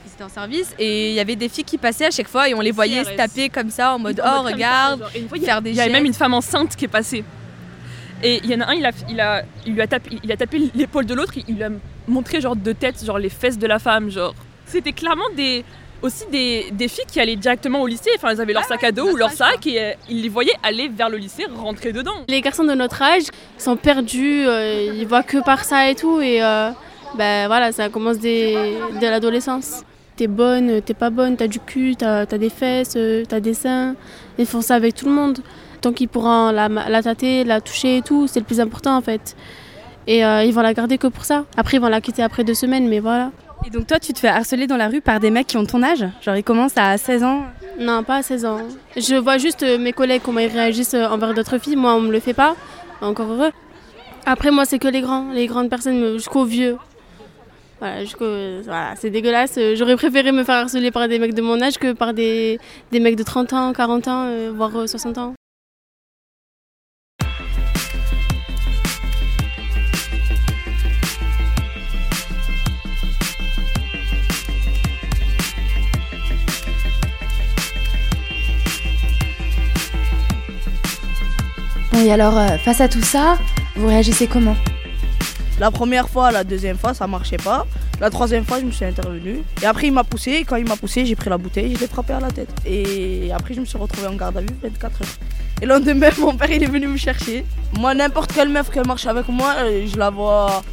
Ils 0.07 0.13
étaient 0.13 0.23
en 0.23 0.29
service 0.29 0.73
et 0.79 1.09
il 1.09 1.15
y 1.15 1.19
avait 1.19 1.35
des 1.35 1.49
filles 1.49 1.63
qui 1.65 1.77
passaient 1.77 2.05
à 2.05 2.11
chaque 2.11 2.29
fois 2.29 2.47
et 2.47 2.53
on 2.53 2.61
les 2.61 2.71
voyait 2.71 3.03
se 3.03 3.11
taper 3.11 3.49
comme 3.49 3.69
ça 3.69 3.93
en 3.93 3.99
mode 3.99 4.19
En 4.21 4.23
Oh, 4.39 4.43
mode 4.43 4.51
comme 4.53 4.61
ça, 4.61 4.93
regarde. 4.93 4.99
genre, 5.01 5.27
fois, 5.29 5.37
faire 5.39 5.61
des 5.61 5.69
Il 5.71 5.75
y 5.75 5.81
avait 5.81 5.89
même 5.91 6.05
une 6.05 6.13
femme 6.13 6.33
enceinte 6.33 6.75
qui 6.75 6.85
est 6.85 6.89
passée. 6.89 7.23
Et 8.23 8.39
il 8.43 8.49
y 8.49 8.55
en 8.55 8.61
a 8.61 8.69
un, 8.69 8.73
il, 8.73 8.85
a, 8.85 8.91
il, 9.09 9.19
a, 9.19 9.43
il 9.65 9.73
lui 9.73 9.81
a 9.81 9.87
tapé, 9.87 10.17
il 10.23 10.31
a 10.31 10.37
tapé 10.37 10.71
l'épaule 10.73 11.05
de 11.05 11.13
l'autre, 11.13 11.33
il, 11.35 11.43
il 11.49 11.55
lui 11.55 11.63
a 11.63 11.69
montré 12.07 12.41
genre 12.41 12.55
de 12.55 12.71
tête, 12.71 13.03
genre 13.05 13.19
les 13.19 13.29
fesses 13.29 13.59
de 13.59 13.67
la 13.67 13.77
femme, 13.79 14.09
genre. 14.09 14.33
C'était 14.65 14.91
clairement 14.93 15.29
des, 15.35 15.63
aussi 16.01 16.23
des, 16.31 16.67
des 16.71 16.87
filles 16.87 17.05
qui 17.11 17.19
allaient 17.19 17.35
directement 17.35 17.79
au 17.81 17.87
lycée, 17.87 18.09
enfin 18.15 18.29
elles 18.31 18.41
avaient 18.41 18.53
leur 18.53 18.63
sac 18.63 18.83
à 18.83 18.91
dos 18.91 19.11
ou 19.11 19.15
leur 19.17 19.31
sac 19.31 19.67
et 19.67 19.79
euh, 19.81 19.91
ils 20.09 20.21
les 20.23 20.29
voyaient 20.29 20.55
aller 20.63 20.87
vers 20.89 21.09
le 21.09 21.17
lycée, 21.17 21.45
rentrer 21.55 21.91
dedans. 21.93 22.15
Les 22.27 22.41
garçons 22.41 22.63
de 22.63 22.73
notre 22.73 23.01
âge 23.03 23.23
sont 23.59 23.75
perdus, 23.77 24.45
euh, 24.47 24.93
ils 24.95 25.05
voient 25.07 25.23
que 25.23 25.43
par 25.43 25.63
ça 25.63 25.89
et 25.89 25.95
tout. 25.95 26.19
Et 26.19 26.41
euh, 26.43 26.71
ben 27.17 27.45
voilà, 27.47 27.71
ça 27.71 27.87
commence 27.89 28.17
dès, 28.17 28.55
dès 28.99 29.09
l'adolescence. 29.11 29.83
T'es 30.17 30.25
bonne, 30.25 30.81
t'es 30.81 30.95
pas 30.95 31.11
bonne, 31.11 31.37
t'as 31.37 31.45
du 31.45 31.59
cul, 31.59 31.95
t'as 31.95 32.21
as 32.21 32.37
des 32.39 32.49
fesses, 32.49 32.95
euh, 32.97 33.23
t'as 33.29 33.39
des 33.39 33.53
seins. 33.53 33.95
Ils 34.39 34.47
font 34.47 34.61
ça 34.61 34.73
avec 34.73 34.95
tout 34.95 35.05
le 35.05 35.11
monde. 35.11 35.37
Tant 35.79 35.93
qu'ils 35.93 36.07
pourront 36.07 36.49
la, 36.49 36.67
la 36.67 37.03
tâter, 37.03 37.43
la 37.43 37.61
toucher 37.61 37.97
et 37.97 38.01
tout, 38.01 38.25
c'est 38.25 38.39
le 38.39 38.45
plus 38.45 38.59
important 38.59 38.97
en 38.97 39.01
fait. 39.01 39.35
Et 40.07 40.25
euh, 40.25 40.43
ils 40.43 40.51
vont 40.51 40.61
la 40.61 40.73
garder 40.73 40.97
que 40.97 41.05
pour 41.05 41.23
ça. 41.23 41.45
Après, 41.55 41.77
ils 41.77 41.79
vont 41.79 41.87
la 41.87 42.01
quitter 42.01 42.23
après 42.23 42.43
deux 42.43 42.55
semaines, 42.55 42.87
mais 42.87 42.99
voilà. 42.99 43.29
Et 43.63 43.69
donc 43.69 43.85
toi, 43.85 43.99
tu 43.99 44.11
te 44.11 44.19
fais 44.19 44.27
harceler 44.27 44.65
dans 44.65 44.77
la 44.77 44.87
rue 44.87 45.01
par 45.01 45.19
des 45.19 45.29
mecs 45.29 45.45
qui 45.45 45.57
ont 45.57 45.65
ton 45.65 45.83
âge? 45.83 46.03
Genre 46.23 46.35
ils 46.35 46.43
commencent 46.43 46.77
à 46.77 46.97
16 46.97 47.23
ans? 47.23 47.43
Non, 47.79 48.03
pas 48.03 48.15
à 48.15 48.23
16 48.23 48.45
ans. 48.45 48.61
Je 48.95 49.15
vois 49.15 49.37
juste 49.37 49.61
euh, 49.61 49.77
mes 49.77 49.93
collègues 49.93 50.23
comment 50.25 50.39
ils 50.39 50.47
réagissent 50.47 50.95
envers 50.95 51.35
d'autres 51.35 51.59
filles. 51.59 51.75
Moi, 51.75 51.93
on 51.93 52.01
me 52.01 52.11
le 52.11 52.19
fait 52.19 52.33
pas. 52.33 52.55
Encore 53.01 53.31
heureux. 53.31 53.51
Après, 54.25 54.49
moi, 54.49 54.65
c'est 54.65 54.79
que 54.79 54.87
les 54.87 55.01
grands, 55.01 55.31
les 55.31 55.45
grandes 55.45 55.69
personnes 55.69 56.13
jusqu'aux 56.13 56.45
vieux. 56.45 56.77
Voilà, 57.79 58.03
euh, 58.21 58.61
voilà, 58.63 58.95
c'est 58.95 59.11
dégueulasse. 59.11 59.55
Euh, 59.57 59.75
J'aurais 59.75 59.95
préféré 59.95 60.31
me 60.31 60.43
faire 60.43 60.55
harceler 60.55 60.89
par 60.89 61.07
des 61.07 61.19
mecs 61.19 61.35
de 61.35 61.41
mon 61.43 61.61
âge 61.61 61.77
que 61.77 61.93
par 61.93 62.13
des, 62.13 62.59
des 62.91 62.99
mecs 62.99 63.15
de 63.15 63.23
30 63.23 63.53
ans, 63.53 63.71
40 63.73 64.07
ans, 64.07 64.25
euh, 64.27 64.51
voire 64.55 64.75
euh, 64.75 64.87
60 64.87 65.17
ans. 65.19 65.33
Bon, 81.91 81.99
et 82.03 82.11
alors, 82.11 82.37
euh, 82.37 82.57
face 82.57 82.81
à 82.81 82.89
tout 82.89 83.01
ça, 83.01 83.37
vous 83.75 83.87
réagissez 83.87 84.27
comment? 84.27 84.55
La 85.59 85.71
première 85.71 86.07
fois, 86.07 86.31
la 86.31 86.43
deuxième 86.43 86.77
fois, 86.77 86.93
ça 86.93 87.07
marchait 87.07 87.37
pas. 87.37 87.65
La 87.99 88.11
troisième 88.11 88.45
fois, 88.45 88.59
je 88.59 88.65
me 88.65 88.71
suis 88.71 88.85
intervenue. 88.85 89.41
Et 89.61 89.65
après, 89.65 89.87
il 89.87 89.91
m'a 89.93 90.03
poussé. 90.03 90.31
Et 90.33 90.43
quand 90.43 90.55
il 90.55 90.67
m'a 90.67 90.75
poussé, 90.75 91.03
j'ai 91.03 91.15
pris 91.15 91.31
la 91.31 91.37
bouteille, 91.39 91.73
je 91.73 91.79
l'ai 91.79 91.87
frappé 91.87 92.13
à 92.13 92.19
la 92.19 92.29
tête. 92.29 92.49
Et 92.63 93.31
après, 93.33 93.55
je 93.55 93.61
me 93.61 93.65
suis 93.65 93.77
retrouvée 93.77 94.07
en 94.07 94.13
garde 94.13 94.37
à 94.37 94.41
vue 94.41 94.55
24 94.61 95.01
heures. 95.01 95.07
Et 95.59 95.65
le 95.65 95.73
lendemain, 95.73 96.09
mon 96.19 96.35
père, 96.35 96.51
il 96.51 96.61
est 96.61 96.67
venu 96.67 96.87
me 96.87 96.97
chercher. 96.97 97.43
Moi, 97.73 97.95
n'importe 97.95 98.33
quelle 98.33 98.49
meuf 98.49 98.69
qui 98.71 98.79
marche 98.81 99.07
avec 99.07 99.27
moi, 99.29 99.55
euh, 99.59 99.87
je 99.91 99.97
la 99.97 100.11
vois. 100.11 100.63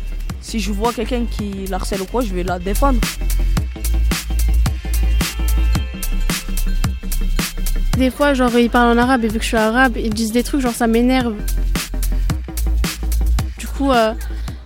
Si 0.42 0.60
je 0.60 0.70
vois 0.70 0.92
quelqu'un 0.92 1.24
qui 1.24 1.66
la 1.70 1.76
harcèle 1.76 2.02
ou 2.02 2.04
quoi, 2.04 2.20
je 2.20 2.34
vais 2.34 2.42
la 2.42 2.58
défendre. 2.58 3.00
Des 7.96 8.10
fois, 8.10 8.34
genre, 8.34 8.54
ils 8.58 8.68
parlent 8.68 8.98
en 8.98 9.00
arabe 9.00 9.24
et 9.24 9.28
vu 9.28 9.38
que 9.38 9.44
je 9.44 9.48
suis 9.48 9.56
arabe, 9.56 9.96
ils 9.96 10.12
disent 10.12 10.32
des 10.32 10.42
trucs, 10.42 10.60
genre, 10.60 10.74
ça 10.74 10.86
m'énerve. 10.86 11.36
Du 13.56 13.66
coup, 13.66 13.90
euh, 13.90 14.12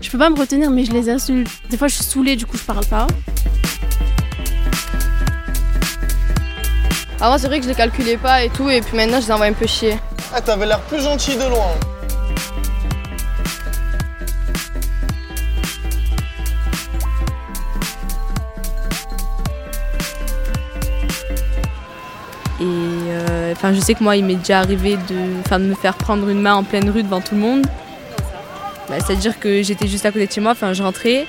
je 0.08 0.12
peux 0.12 0.18
pas 0.18 0.30
me 0.30 0.38
retenir, 0.38 0.70
mais 0.70 0.86
je 0.86 0.92
les 0.92 1.10
insulte. 1.10 1.50
Des 1.68 1.76
fois, 1.76 1.86
je 1.86 1.96
suis 1.96 2.04
saoulée, 2.04 2.34
du 2.34 2.46
coup, 2.46 2.56
je 2.56 2.62
parle 2.62 2.86
pas. 2.86 3.06
Avant, 7.20 7.36
c'est 7.36 7.46
vrai 7.46 7.58
que 7.58 7.64
je 7.64 7.68
les 7.68 7.74
calculais 7.74 8.16
pas 8.16 8.42
et 8.42 8.48
tout, 8.48 8.70
et 8.70 8.80
puis 8.80 8.96
maintenant, 8.96 9.20
je 9.20 9.26
les 9.26 9.32
envoie 9.32 9.44
un 9.44 9.52
peu 9.52 9.66
chier. 9.66 9.98
Ah, 10.34 10.40
t'avais 10.40 10.64
l'air 10.64 10.80
plus 10.80 11.02
gentil 11.02 11.36
de 11.36 11.42
loin. 11.42 11.74
Et 22.60 22.64
euh, 22.64 23.52
enfin, 23.52 23.74
je 23.74 23.80
sais 23.80 23.92
que 23.92 24.02
moi, 24.02 24.16
il 24.16 24.24
m'est 24.24 24.36
déjà 24.36 24.60
arrivé 24.60 24.96
de, 24.96 25.40
enfin, 25.44 25.58
de 25.58 25.66
me 25.66 25.74
faire 25.74 25.98
prendre 25.98 26.26
une 26.30 26.40
main 26.40 26.54
en 26.54 26.64
pleine 26.64 26.88
rue 26.88 27.02
devant 27.02 27.20
tout 27.20 27.34
le 27.34 27.42
monde. 27.42 27.66
Bah, 28.88 28.96
C'est-à-dire 29.04 29.38
que 29.38 29.62
j'étais 29.62 29.86
juste 29.86 30.06
à 30.06 30.12
côté 30.12 30.26
de 30.26 30.32
chez 30.32 30.40
moi, 30.40 30.52
enfin, 30.52 30.72
je 30.72 30.82
rentrais. 30.82 31.26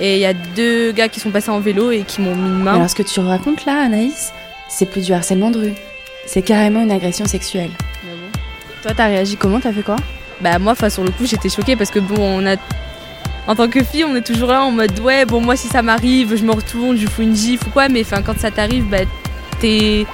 Et 0.00 0.16
il 0.16 0.20
y 0.20 0.26
a 0.26 0.34
deux 0.34 0.92
gars 0.92 1.08
qui 1.08 1.20
sont 1.20 1.30
passés 1.30 1.50
en 1.50 1.60
vélo 1.60 1.90
et 1.90 2.02
qui 2.02 2.20
m'ont 2.20 2.34
mis 2.34 2.48
une 2.48 2.62
main. 2.62 2.74
Alors, 2.74 2.90
ce 2.90 2.94
que 2.94 3.02
tu 3.02 3.20
racontes 3.20 3.64
là, 3.64 3.82
Anaïs, 3.84 4.32
c'est 4.68 4.86
plus 4.86 5.04
du 5.04 5.12
harcèlement 5.12 5.50
de 5.50 5.58
rue. 5.58 5.74
C'est 6.26 6.42
carrément 6.42 6.82
une 6.82 6.90
agression 6.90 7.26
sexuelle. 7.26 7.70
Toi, 8.82 8.92
t'as 8.96 9.06
réagi 9.06 9.36
comment? 9.36 9.60
T'as 9.60 9.72
fait 9.72 9.82
quoi? 9.82 9.96
Bah 10.40 10.58
moi, 10.58 10.72
enfin, 10.72 10.90
sur 10.90 11.04
le 11.04 11.10
coup, 11.10 11.26
j'étais 11.26 11.48
choquée 11.48 11.76
parce 11.76 11.90
que 11.90 12.00
bon, 12.00 12.16
on 12.18 12.46
a... 12.46 12.56
En 13.46 13.54
tant 13.54 13.68
que 13.68 13.84
fille, 13.84 14.04
on 14.04 14.16
est 14.16 14.26
toujours 14.26 14.48
là 14.48 14.62
en 14.62 14.70
mode 14.70 14.98
ouais, 15.00 15.26
bon, 15.26 15.40
moi, 15.40 15.54
si 15.54 15.68
ça 15.68 15.82
m'arrive, 15.82 16.34
je 16.34 16.44
me 16.44 16.52
retourne, 16.52 16.96
je 16.96 17.06
fous 17.06 17.22
une 17.22 17.36
gifle 17.36 17.68
ou 17.68 17.70
quoi, 17.70 17.88
mais 17.88 18.00
enfin, 18.00 18.22
quand 18.22 18.38
ça 18.38 18.50
t'arrive, 18.50 18.84
bah, 18.84 18.98
t'es. 19.60 20.06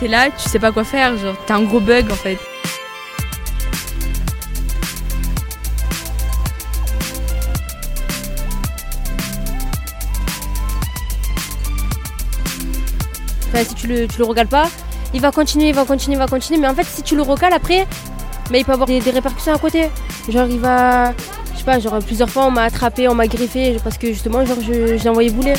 T'es 0.00 0.08
là, 0.08 0.30
tu 0.30 0.48
sais 0.48 0.58
pas 0.58 0.72
quoi 0.72 0.84
faire, 0.84 1.16
genre, 1.16 1.36
t'es 1.46 1.52
un 1.52 1.62
gros 1.62 1.80
bug 1.80 2.10
en 2.10 2.16
fait. 2.16 2.38
Si 13.64 13.74
tu 13.74 13.86
le, 13.86 14.06
tu 14.06 14.18
le 14.18 14.24
regales 14.24 14.48
pas, 14.48 14.68
il 15.14 15.20
va 15.20 15.30
continuer, 15.30 15.68
il 15.68 15.74
va 15.74 15.84
continuer, 15.84 16.16
il 16.16 16.18
va 16.18 16.26
continuer. 16.26 16.60
Mais 16.60 16.68
en 16.68 16.74
fait, 16.74 16.84
si 16.84 17.02
tu 17.02 17.16
le 17.16 17.22
recales 17.22 17.52
après, 17.52 17.86
il 18.52 18.64
peut 18.64 18.72
avoir 18.72 18.86
des, 18.86 19.00
répercussions 19.00 19.54
à 19.54 19.58
côté. 19.58 19.88
Genre, 20.28 20.46
il 20.48 20.58
va. 20.58 21.12
Je 21.52 21.58
sais 21.58 21.64
pas, 21.64 21.78
genre 21.78 21.98
plusieurs 22.00 22.28
fois 22.28 22.46
on 22.46 22.50
m'a 22.50 22.62
attrapé, 22.62 23.06
on 23.08 23.14
m'a 23.14 23.26
griffé 23.26 23.76
parce 23.84 23.98
que 23.98 24.08
justement, 24.08 24.44
genre, 24.44 24.58
je, 24.60 24.96
je 24.96 25.02
l'ai 25.02 25.08
envoyé 25.08 25.30
bouler. 25.30 25.54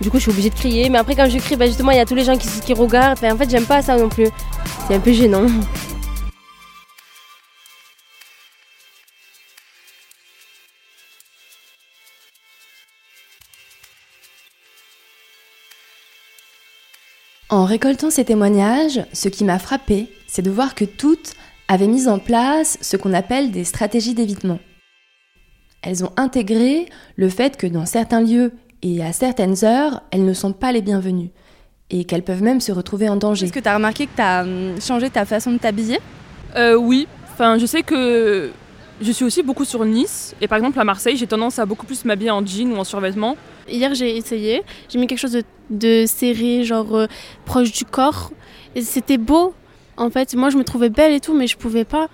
Du 0.00 0.10
coup, 0.10 0.16
je 0.16 0.22
suis 0.22 0.30
obligée 0.32 0.50
de 0.50 0.54
crier. 0.54 0.88
Mais 0.88 0.98
après, 0.98 1.14
quand 1.14 1.30
je 1.30 1.38
crie, 1.38 1.56
bah, 1.56 1.66
justement, 1.66 1.92
il 1.92 1.96
y 1.96 2.00
a 2.00 2.04
tous 2.04 2.16
les 2.16 2.24
gens 2.24 2.36
qui, 2.36 2.48
qui 2.48 2.74
regardent. 2.74 3.18
Enfin, 3.18 3.32
en 3.32 3.36
fait, 3.36 3.48
j'aime 3.48 3.66
pas 3.66 3.82
ça 3.82 3.96
non 3.96 4.08
plus. 4.08 4.28
C'est 4.88 4.96
un 4.96 5.00
peu 5.00 5.12
gênant. 5.12 5.46
En 17.52 17.66
récoltant 17.66 18.08
ces 18.08 18.24
témoignages, 18.24 19.04
ce 19.12 19.28
qui 19.28 19.44
m'a 19.44 19.58
frappé, 19.58 20.10
c'est 20.26 20.40
de 20.40 20.50
voir 20.50 20.74
que 20.74 20.86
toutes 20.86 21.34
avaient 21.68 21.86
mis 21.86 22.08
en 22.08 22.18
place 22.18 22.78
ce 22.80 22.96
qu'on 22.96 23.12
appelle 23.12 23.50
des 23.50 23.64
stratégies 23.64 24.14
d'évitement. 24.14 24.58
Elles 25.82 26.02
ont 26.02 26.12
intégré 26.16 26.86
le 27.16 27.28
fait 27.28 27.58
que 27.58 27.66
dans 27.66 27.84
certains 27.84 28.22
lieux 28.22 28.52
et 28.80 29.04
à 29.04 29.12
certaines 29.12 29.66
heures, 29.66 30.00
elles 30.12 30.24
ne 30.24 30.32
sont 30.32 30.54
pas 30.54 30.72
les 30.72 30.80
bienvenues 30.80 31.28
et 31.90 32.04
qu'elles 32.04 32.24
peuvent 32.24 32.42
même 32.42 32.62
se 32.62 32.72
retrouver 32.72 33.10
en 33.10 33.16
danger. 33.16 33.44
Est-ce 33.44 33.52
que 33.52 33.60
tu 33.60 33.68
as 33.68 33.74
remarqué 33.74 34.06
que 34.06 34.16
tu 34.16 34.22
as 34.22 34.46
changé 34.80 35.10
ta 35.10 35.26
façon 35.26 35.52
de 35.52 35.58
t'habiller? 35.58 36.00
Euh, 36.56 36.74
oui, 36.74 37.06
enfin, 37.34 37.58
je 37.58 37.66
sais 37.66 37.82
que 37.82 38.50
je 39.02 39.12
suis 39.12 39.24
aussi 39.24 39.42
beaucoup 39.42 39.64
sur 39.64 39.84
Nice. 39.84 40.34
Et 40.40 40.48
par 40.48 40.58
exemple, 40.58 40.78
à 40.78 40.84
Marseille, 40.84 41.16
j'ai 41.16 41.26
tendance 41.26 41.58
à 41.58 41.66
beaucoup 41.66 41.86
plus 41.86 42.04
m'habiller 42.04 42.30
en 42.30 42.44
jean 42.44 42.72
ou 42.72 42.76
en 42.76 42.84
survêtement. 42.84 43.36
Hier, 43.68 43.94
j'ai 43.94 44.16
essayé. 44.16 44.62
J'ai 44.88 44.98
mis 44.98 45.06
quelque 45.06 45.18
chose 45.18 45.32
de, 45.32 45.42
de 45.70 46.06
serré, 46.06 46.64
genre 46.64 46.94
euh, 46.96 47.06
proche 47.44 47.72
du 47.72 47.84
corps. 47.84 48.30
Et 48.74 48.82
c'était 48.82 49.18
beau. 49.18 49.54
En 49.96 50.08
fait, 50.08 50.34
moi, 50.34 50.50
je 50.50 50.56
me 50.56 50.64
trouvais 50.64 50.88
belle 50.88 51.12
et 51.12 51.20
tout, 51.20 51.34
mais 51.34 51.46
je 51.46 51.56
pouvais 51.56 51.84
pas. 51.84 52.08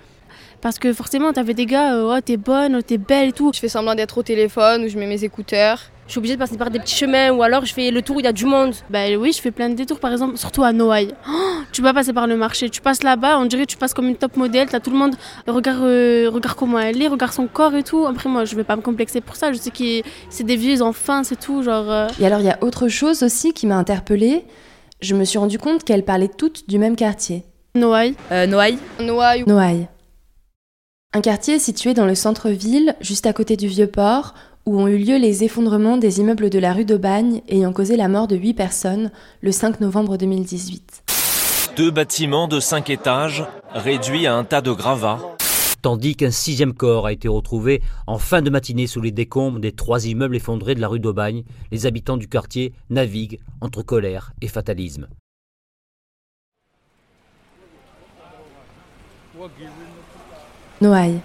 Parce 0.61 0.79
que 0.79 0.91
forcément, 0.91 1.31
t'avais 1.31 1.53
des 1.53 1.65
gars, 1.65 1.95
euh, 1.95 2.15
oh, 2.17 2.21
t'es 2.21 2.37
bonne, 2.37 2.75
oh, 2.75 2.81
t'es 2.81 2.97
belle 2.97 3.29
et 3.29 3.33
tout. 3.33 3.51
Je 3.53 3.59
fais 3.59 3.69
semblant 3.69 3.95
d'être 3.95 4.17
au 4.17 4.23
téléphone 4.23 4.83
ou 4.83 4.89
je 4.89 4.97
mets 4.97 5.07
mes 5.07 5.23
écouteurs. 5.23 5.79
Je 6.09 6.13
suis 6.13 6.17
obligée 6.17 6.33
de 6.33 6.39
passer 6.39 6.57
par 6.57 6.71
des 6.71 6.79
petits 6.79 6.95
chemins 6.95 7.29
ou 7.29 7.43
alors 7.43 7.65
je 7.65 7.71
fais 7.71 7.91
le 7.91 8.01
tour 8.01 8.15
où 8.15 8.19
il 8.19 8.23
y 8.23 8.27
a 8.27 8.33
du 8.33 8.45
monde. 8.45 8.73
Bah 8.89 9.03
oui, 9.15 9.31
je 9.31 9.39
fais 9.39 9.51
plein 9.51 9.69
de 9.69 9.75
détours, 9.75 9.99
par 9.99 10.11
exemple, 10.11 10.37
surtout 10.39 10.63
à 10.63 10.73
Noailles. 10.73 11.13
Oh, 11.29 11.59
tu 11.71 11.83
vas 11.83 11.93
passer 11.93 12.13
par 12.13 12.25
le 12.25 12.35
marché, 12.35 12.67
tu 12.71 12.81
passes 12.81 13.03
là-bas, 13.03 13.37
on 13.37 13.45
dirait 13.45 13.67
que 13.67 13.71
tu 13.71 13.77
passes 13.77 13.93
comme 13.93 14.07
une 14.07 14.15
top 14.15 14.35
modèle, 14.35 14.67
t'as 14.67 14.79
tout 14.79 14.89
le 14.89 14.97
monde, 14.97 15.13
regarde, 15.45 15.83
euh, 15.83 16.27
regarde 16.33 16.57
comment 16.57 16.79
elle 16.79 16.99
est, 16.99 17.07
regarde 17.07 17.31
son 17.31 17.45
corps 17.45 17.75
et 17.75 17.83
tout. 17.83 18.07
Après, 18.07 18.27
moi, 18.27 18.43
je 18.43 18.55
vais 18.55 18.63
pas 18.63 18.75
me 18.75 18.81
complexer 18.81 19.21
pour 19.21 19.35
ça, 19.35 19.53
je 19.53 19.59
sais 19.59 19.69
que 19.69 20.01
c'est 20.31 20.43
des 20.43 20.55
vieux 20.55 20.81
enfants, 20.81 21.23
c'est 21.23 21.39
tout, 21.39 21.61
genre. 21.61 21.91
euh, 21.91 22.07
Et 22.19 22.25
alors 22.25 22.39
il 22.39 22.47
y 22.47 22.49
a 22.49 22.57
autre 22.61 22.87
chose 22.87 23.21
aussi 23.21 23.53
qui 23.53 23.67
m'a 23.67 23.77
interpellée. 23.77 24.45
Je 25.01 25.13
me 25.13 25.23
suis 25.25 25.37
rendu 25.37 25.59
compte 25.59 25.83
qu'elles 25.83 26.05
parlaient 26.05 26.27
toutes 26.27 26.67
du 26.67 26.79
même 26.79 26.95
quartier, 26.95 27.43
Noailles. 27.75 28.15
Euh, 28.31 28.47
Noailles. 28.47 28.79
Noailles. 28.99 29.43
Noailles. 29.45 29.87
Un 31.13 31.21
quartier 31.21 31.57
situé 31.59 31.93
dans 31.93 32.05
le 32.05 32.13
centre-ville, 32.15 32.95
juste 33.01 33.25
à 33.25 33.33
côté 33.33 33.55
du 33.57 33.67
Vieux-Port, 33.67 34.33
où 34.65 34.79
ont 34.79 34.87
eu 34.87 34.97
lieu 34.97 35.17
les 35.17 35.43
effondrements 35.43 35.97
des 35.97 36.19
immeubles 36.19 36.49
de 36.49 36.59
la 36.59 36.73
rue 36.73 36.85
d'Aubagne 36.85 37.41
ayant 37.47 37.73
causé 37.73 37.95
la 37.95 38.07
mort 38.07 38.27
de 38.27 38.35
8 38.35 38.53
personnes 38.53 39.11
le 39.41 39.51
5 39.51 39.81
novembre 39.81 40.17
2018. 40.17 41.03
Deux 41.77 41.91
bâtiments 41.91 42.47
de 42.47 42.59
5 42.59 42.89
étages 42.89 43.45
réduits 43.73 44.27
à 44.27 44.35
un 44.35 44.43
tas 44.43 44.61
de 44.61 44.71
gravats. 44.71 45.37
Tandis 45.81 46.15
qu'un 46.15 46.31
sixième 46.31 46.73
corps 46.73 47.05
a 47.05 47.13
été 47.13 47.29
retrouvé 47.29 47.81
en 48.05 48.17
fin 48.17 48.41
de 48.41 48.49
matinée 48.49 48.85
sous 48.85 48.99
les 48.99 49.11
décombres 49.11 49.59
des 49.59 49.71
trois 49.71 50.05
immeubles 50.05 50.35
effondrés 50.35 50.75
de 50.75 50.81
la 50.81 50.89
rue 50.89 50.99
d'Aubagne, 50.99 51.43
les 51.71 51.85
habitants 51.85 52.17
du 52.17 52.27
quartier 52.27 52.73
naviguent 52.89 53.39
entre 53.61 53.81
colère 53.81 54.33
et 54.41 54.47
fatalisme. 54.47 55.07
Noailles. 60.81 61.21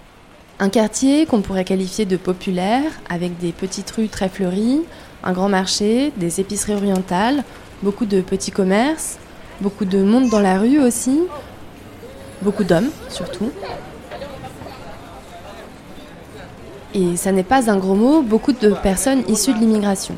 Un 0.61 0.68
quartier 0.68 1.26
qu'on 1.26 1.40
pourrait 1.40 1.64
qualifier 1.64 2.04
de 2.04 2.16
populaire, 2.16 2.92
avec 3.08 3.38
des 3.38 3.50
petites 3.50 3.90
rues 3.90 4.08
très 4.08 4.28
fleuries, 4.28 4.82
un 5.25 5.32
grand 5.32 5.49
marché, 5.49 6.12
des 6.16 6.40
épiceries 6.40 6.75
orientales, 6.75 7.42
beaucoup 7.82 8.06
de 8.06 8.20
petits 8.20 8.52
commerces, 8.52 9.18
beaucoup 9.61 9.84
de 9.84 10.00
monde 10.00 10.28
dans 10.28 10.38
la 10.38 10.58
rue 10.58 10.78
aussi, 10.78 11.23
beaucoup 12.40 12.62
d'hommes 12.62 12.90
surtout. 13.08 13.50
Et 16.94 17.16
ça 17.16 17.32
n'est 17.32 17.42
pas 17.42 17.68
un 17.68 17.76
gros 17.76 17.96
mot, 17.96 18.23
beaucoup 18.23 18.52
de 18.52 18.70
personnes 18.75 19.25
issues 19.28 19.54
de 19.54 19.58
l'immigration. 19.58 20.14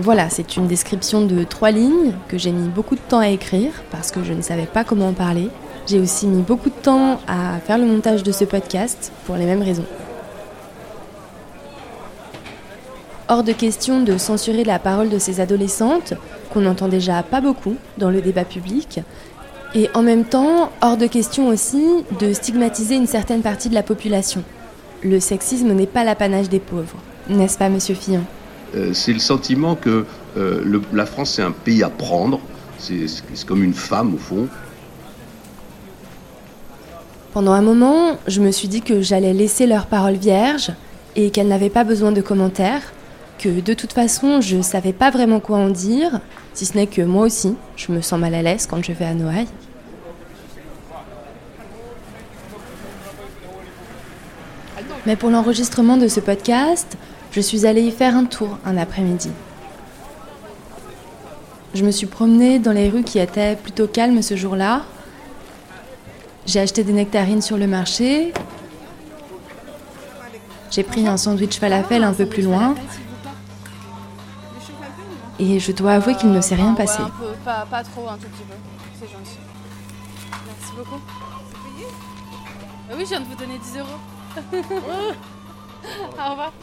Voilà, 0.00 0.30
c'est 0.30 0.56
une 0.56 0.68
description 0.68 1.22
de 1.26 1.42
trois 1.42 1.72
lignes 1.72 2.12
que 2.28 2.38
j'ai 2.38 2.52
mis 2.52 2.68
beaucoup 2.68 2.94
de 2.94 3.00
temps 3.00 3.18
à 3.18 3.30
écrire 3.30 3.72
parce 3.90 4.12
que 4.12 4.22
je 4.22 4.32
ne 4.32 4.42
savais 4.42 4.66
pas 4.66 4.84
comment 4.84 5.08
en 5.08 5.12
parler. 5.12 5.50
J'ai 5.88 5.98
aussi 5.98 6.28
mis 6.28 6.42
beaucoup 6.42 6.70
de 6.70 6.74
temps 6.74 7.18
à 7.26 7.58
faire 7.58 7.78
le 7.78 7.84
montage 7.84 8.22
de 8.22 8.30
ce 8.30 8.44
podcast 8.44 9.10
pour 9.26 9.34
les 9.34 9.44
mêmes 9.44 9.62
raisons. 9.62 9.84
Hors 13.26 13.42
de 13.42 13.52
question 13.52 14.00
de 14.00 14.16
censurer 14.18 14.62
la 14.62 14.78
parole 14.78 15.08
de 15.08 15.18
ces 15.18 15.40
adolescentes, 15.40 16.14
qu'on 16.52 16.60
n'entend 16.60 16.86
déjà 16.86 17.24
pas 17.24 17.40
beaucoup 17.40 17.74
dans 17.98 18.10
le 18.10 18.20
débat 18.20 18.44
public, 18.44 19.00
et 19.74 19.90
en 19.94 20.02
même 20.02 20.24
temps, 20.24 20.70
hors 20.80 20.96
de 20.96 21.06
question 21.06 21.48
aussi 21.48 21.84
de 22.20 22.32
stigmatiser 22.32 22.94
une 22.94 23.08
certaine 23.08 23.42
partie 23.42 23.68
de 23.68 23.74
la 23.74 23.82
population. 23.82 24.44
Le 25.02 25.18
sexisme 25.18 25.72
n'est 25.72 25.86
pas 25.86 26.04
l'apanage 26.04 26.48
des 26.48 26.60
pauvres, 26.60 26.96
n'est-ce 27.28 27.58
pas, 27.58 27.68
monsieur 27.68 27.96
Fillon? 27.96 28.24
C'est 28.92 29.12
le 29.12 29.18
sentiment 29.18 29.74
que 29.74 30.04
euh, 30.36 30.80
la 30.92 31.06
France 31.06 31.34
c'est 31.34 31.42
un 31.42 31.52
pays 31.52 31.82
à 31.82 31.90
prendre. 31.90 32.40
C'est 32.78 33.06
comme 33.46 33.64
une 33.64 33.74
femme 33.74 34.14
au 34.14 34.18
fond. 34.18 34.46
Pendant 37.32 37.52
un 37.52 37.62
moment, 37.62 38.16
je 38.26 38.40
me 38.40 38.50
suis 38.50 38.68
dit 38.68 38.82
que 38.82 39.02
j'allais 39.02 39.32
laisser 39.32 39.66
leur 39.66 39.86
parole 39.86 40.14
vierge 40.14 40.72
et 41.16 41.30
qu'elles 41.30 41.48
n'avaient 41.48 41.70
pas 41.70 41.84
besoin 41.84 42.12
de 42.12 42.20
commentaires, 42.20 42.92
que 43.38 43.60
de 43.60 43.74
toute 43.74 43.92
façon, 43.92 44.40
je 44.40 44.62
savais 44.62 44.92
pas 44.92 45.10
vraiment 45.10 45.40
quoi 45.40 45.58
en 45.58 45.68
dire, 45.68 46.20
si 46.54 46.66
ce 46.66 46.76
n'est 46.76 46.86
que 46.86 47.02
moi 47.02 47.26
aussi, 47.26 47.54
je 47.76 47.92
me 47.92 48.00
sens 48.00 48.18
mal 48.18 48.34
à 48.34 48.42
l'aise 48.42 48.66
quand 48.66 48.82
je 48.82 48.92
vais 48.92 49.04
à 49.04 49.14
Noailles. 49.14 49.48
Mais 55.06 55.16
pour 55.16 55.30
l'enregistrement 55.30 55.96
de 55.96 56.08
ce 56.08 56.20
podcast, 56.20 56.96
je 57.32 57.40
suis 57.40 57.66
allée 57.66 57.82
y 57.82 57.90
faire 57.90 58.16
un 58.16 58.24
tour 58.24 58.58
un 58.64 58.76
après-midi. 58.76 59.30
Je 61.74 61.84
me 61.84 61.90
suis 61.90 62.06
promenée 62.06 62.58
dans 62.58 62.72
les 62.72 62.88
rues 62.88 63.02
qui 63.02 63.18
étaient 63.18 63.56
plutôt 63.56 63.86
calmes 63.86 64.22
ce 64.22 64.36
jour-là, 64.36 64.82
j'ai 66.48 66.60
acheté 66.60 66.82
des 66.82 66.94
nectarines 66.94 67.42
sur 67.42 67.58
le 67.58 67.66
marché. 67.66 68.32
J'ai 70.70 70.82
pris 70.82 71.06
un 71.06 71.18
sandwich 71.18 71.58
falafel 71.58 72.02
un 72.02 72.14
peu 72.14 72.24
plus 72.24 72.40
loin. 72.40 72.74
Et 75.38 75.60
je 75.60 75.72
dois 75.72 75.92
avouer 75.92 76.14
qu'il 76.14 76.32
ne 76.32 76.40
s'est 76.40 76.54
rien 76.54 76.72
passé. 76.72 77.02
Pas, 77.44 77.66
pas 77.70 77.84
trop, 77.84 78.08
un 78.08 78.16
tout 78.16 78.28
petit 78.28 78.44
peu. 78.44 78.54
C'est 78.98 79.12
gentil. 79.12 79.38
Merci 80.46 80.72
beaucoup. 80.74 81.02
Ah 82.90 82.94
oui, 82.96 83.02
je 83.04 83.08
viens 83.10 83.20
de 83.20 83.26
vous 83.26 83.34
donner 83.34 83.58
10 83.58 83.78
euros. 83.80 85.14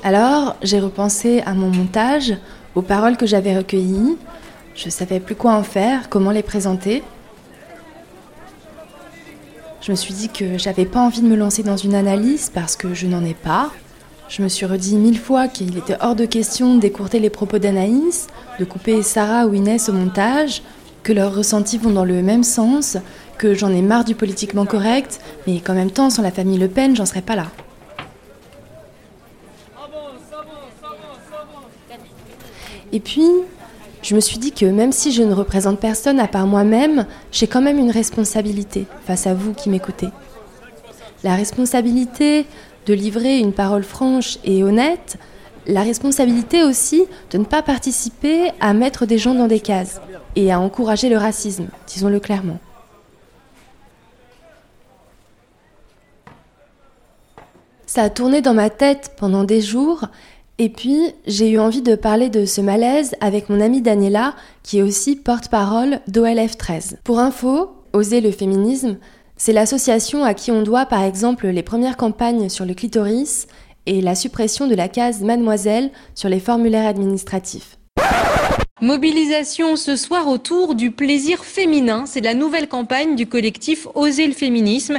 Alors, 0.03 0.55
j'ai 0.61 0.79
repensé 0.79 1.41
à 1.45 1.53
mon 1.53 1.69
montage, 1.69 2.35
aux 2.75 2.81
paroles 2.81 3.17
que 3.17 3.25
j'avais 3.25 3.57
recueillies. 3.57 4.17
Je 4.75 4.89
savais 4.89 5.19
plus 5.19 5.35
quoi 5.35 5.53
en 5.53 5.63
faire, 5.63 6.09
comment 6.09 6.31
les 6.31 6.43
présenter. 6.43 7.03
Je 9.81 9.91
me 9.91 9.95
suis 9.95 10.13
dit 10.13 10.29
que 10.29 10.57
j'avais 10.57 10.85
pas 10.85 10.99
envie 10.99 11.21
de 11.21 11.27
me 11.27 11.35
lancer 11.35 11.63
dans 11.63 11.77
une 11.77 11.95
analyse 11.95 12.51
parce 12.53 12.75
que 12.75 12.93
je 12.93 13.07
n'en 13.07 13.23
ai 13.23 13.35
pas. 13.35 13.71
Je 14.27 14.41
me 14.41 14.47
suis 14.47 14.65
redit 14.65 14.95
mille 14.95 15.19
fois 15.19 15.47
qu'il 15.47 15.77
était 15.77 15.97
hors 16.01 16.15
de 16.15 16.25
question 16.25 16.77
d'écourter 16.77 17.19
les 17.19 17.29
propos 17.29 17.59
d'Anaïs, 17.59 18.27
de 18.59 18.65
couper 18.65 19.03
Sarah 19.03 19.45
ou 19.45 19.53
Inès 19.53 19.87
au 19.87 19.93
montage, 19.93 20.63
que 21.03 21.13
leurs 21.13 21.35
ressentis 21.35 21.77
vont 21.77 21.91
dans 21.91 22.03
le 22.03 22.23
même 22.23 22.43
sens, 22.43 22.97
que 23.37 23.53
j'en 23.53 23.69
ai 23.69 23.83
marre 23.83 24.03
du 24.05 24.15
politiquement 24.15 24.65
correct, 24.65 25.19
mais 25.45 25.59
qu'en 25.59 25.75
même 25.75 25.91
temps, 25.91 26.09
sans 26.09 26.23
la 26.23 26.31
famille 26.31 26.57
Le 26.57 26.67
Pen, 26.67 26.95
j'en 26.95 27.05
serais 27.05 27.21
pas 27.21 27.35
là. 27.35 27.45
Et 32.91 32.99
puis, 32.99 33.27
je 34.01 34.15
me 34.15 34.19
suis 34.19 34.37
dit 34.37 34.51
que 34.51 34.65
même 34.65 34.91
si 34.91 35.11
je 35.11 35.23
ne 35.23 35.33
représente 35.33 35.79
personne 35.79 36.19
à 36.19 36.27
part 36.27 36.47
moi-même, 36.47 37.05
j'ai 37.31 37.47
quand 37.47 37.61
même 37.61 37.79
une 37.79 37.91
responsabilité 37.91 38.85
face 39.05 39.25
à 39.25 39.33
vous 39.33 39.53
qui 39.53 39.69
m'écoutez. 39.69 40.09
La 41.23 41.35
responsabilité 41.35 42.45
de 42.85 42.93
livrer 42.93 43.39
une 43.39 43.53
parole 43.53 43.83
franche 43.83 44.37
et 44.43 44.63
honnête, 44.63 45.17
la 45.65 45.81
responsabilité 45.81 46.63
aussi 46.63 47.05
de 47.31 47.39
ne 47.39 47.45
pas 47.45 47.63
participer 47.63 48.51
à 48.59 48.73
mettre 48.73 49.05
des 49.05 49.17
gens 49.17 49.33
dans 49.33 49.47
des 49.47 49.59
cases 49.59 49.99
et 50.35 50.51
à 50.51 50.59
encourager 50.59 51.09
le 51.09 51.17
racisme, 51.17 51.67
disons-le 51.87 52.19
clairement. 52.19 52.59
Ça 57.87 58.03
a 58.03 58.09
tourné 58.09 58.41
dans 58.41 58.53
ma 58.53 58.69
tête 58.69 59.13
pendant 59.17 59.45
des 59.45 59.61
jours, 59.61 60.05
et 60.57 60.69
puis 60.69 60.99
j'ai 61.27 61.49
eu 61.49 61.59
envie 61.59 61.81
de 61.81 61.95
parler 61.95 62.29
de 62.29 62.45
ce 62.45 62.61
malaise 62.61 63.15
avec 63.19 63.49
mon 63.49 63.59
amie 63.59 63.81
Daniela, 63.81 64.35
qui 64.63 64.79
est 64.79 64.83
aussi 64.83 65.15
porte-parole 65.15 65.99
d'OLF 66.07 66.57
13. 66.57 66.97
Pour 67.03 67.19
info, 67.19 67.71
Oser 67.93 68.21
le 68.21 68.31
féminisme, 68.31 68.97
c'est 69.37 69.53
l'association 69.53 70.23
à 70.23 70.33
qui 70.33 70.51
on 70.51 70.63
doit 70.63 70.85
par 70.85 71.03
exemple 71.03 71.47
les 71.47 71.63
premières 71.63 71.97
campagnes 71.97 72.49
sur 72.49 72.65
le 72.65 72.73
clitoris 72.73 73.47
et 73.85 74.01
la 74.01 74.15
suppression 74.15 74.67
de 74.67 74.75
la 74.75 74.87
case 74.87 75.21
mademoiselle 75.21 75.91
sur 76.13 76.29
les 76.29 76.39
formulaires 76.39 76.87
administratifs. 76.87 77.77
Mobilisation 78.81 79.77
ce 79.77 79.95
soir 79.95 80.27
autour 80.27 80.75
du 80.75 80.91
plaisir 80.91 81.45
féminin. 81.45 82.05
C'est 82.05 82.21
la 82.21 82.33
nouvelle 82.33 82.67
campagne 82.67 83.15
du 83.15 83.27
collectif 83.27 83.87
Oser 83.95 84.27
le 84.27 84.33
féminisme. 84.33 84.97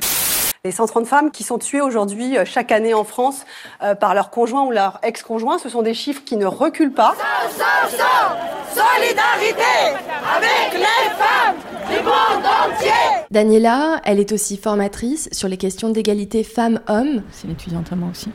Les 0.67 0.73
130 0.73 1.07
femmes 1.07 1.31
qui 1.31 1.45
sont 1.45 1.59
tuées 1.59 1.81
aujourd'hui 1.81 2.37
euh, 2.37 2.45
chaque 2.45 2.73
année 2.73 2.93
en 2.93 3.05
France 3.05 3.45
euh, 3.85 3.95
par 3.95 4.17
leur 4.17 4.31
conjoint 4.31 4.65
ou 4.65 4.73
leur 4.73 4.99
ex-conjoint, 5.05 5.59
ce 5.59 5.69
sont 5.69 5.83
des 5.83 5.95
chiffres 5.95 6.23
qui 6.25 6.37
ne 6.37 6.45
reculent 6.45 6.93
pas. 6.93 7.15
Solidarité 8.75 9.63
avec 10.37 10.73
les 10.73 11.11
femmes 11.15 11.57
du 11.89 12.03
monde 12.03 12.45
entier 12.45 12.91
Daniela, 13.31 14.01
elle 14.05 14.19
est 14.19 14.33
aussi 14.33 14.57
formatrice 14.57 15.29
sur 15.31 15.47
les 15.47 15.57
questions 15.57 15.91
d'égalité 15.91 16.43
femmes-hommes. 16.43 17.23
C'est 17.31 17.45
une 17.45 17.53
étudiante 17.53 17.93
à 17.93 17.95
moi 17.95 18.09
aussi. 18.11 18.31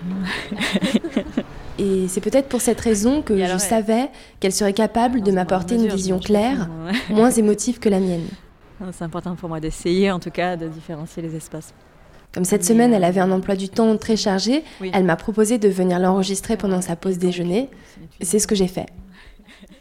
Et 1.80 2.08
c'est 2.08 2.22
peut-être 2.22 2.48
pour 2.48 2.62
cette 2.62 2.80
raison 2.80 3.22
que 3.22 3.38
je 3.46 3.58
savais 3.58 4.10
qu'elle 4.40 4.54
serait 4.54 4.72
capable 4.72 5.22
de 5.22 5.34
m'apporter 5.34 5.76
une 5.76 5.90
vision 5.90 6.18
claire, 6.18 6.70
moins 7.10 7.32
émotive 7.32 7.80
que 7.80 7.90
la 7.90 8.00
mienne. 8.00 8.28
C'est 8.94 9.04
important 9.04 9.36
pour 9.36 9.50
moi 9.50 9.60
d'essayer 9.60 10.10
en 10.12 10.20
tout 10.20 10.32
cas 10.32 10.56
de 10.56 10.68
différencier 10.68 11.22
les 11.22 11.36
espaces. 11.36 11.74
Comme 12.34 12.46
cette 12.46 12.64
semaine, 12.64 12.94
elle 12.94 13.04
avait 13.04 13.20
un 13.20 13.32
emploi 13.32 13.56
du 13.56 13.68
temps 13.68 13.98
très 13.98 14.16
chargé, 14.16 14.64
elle 14.94 15.04
m'a 15.04 15.18
proposé 15.18 15.58
de 15.58 15.68
venir 15.68 16.00
l'enregistrer 16.00 16.56
pendant 16.56 16.82
sa 16.82 16.96
pause 16.96 17.18
déjeuner. 17.18 17.70
C'est 18.22 18.40
ce 18.40 18.48
que 18.48 18.56
j'ai 18.56 18.68
fait. 18.70 18.86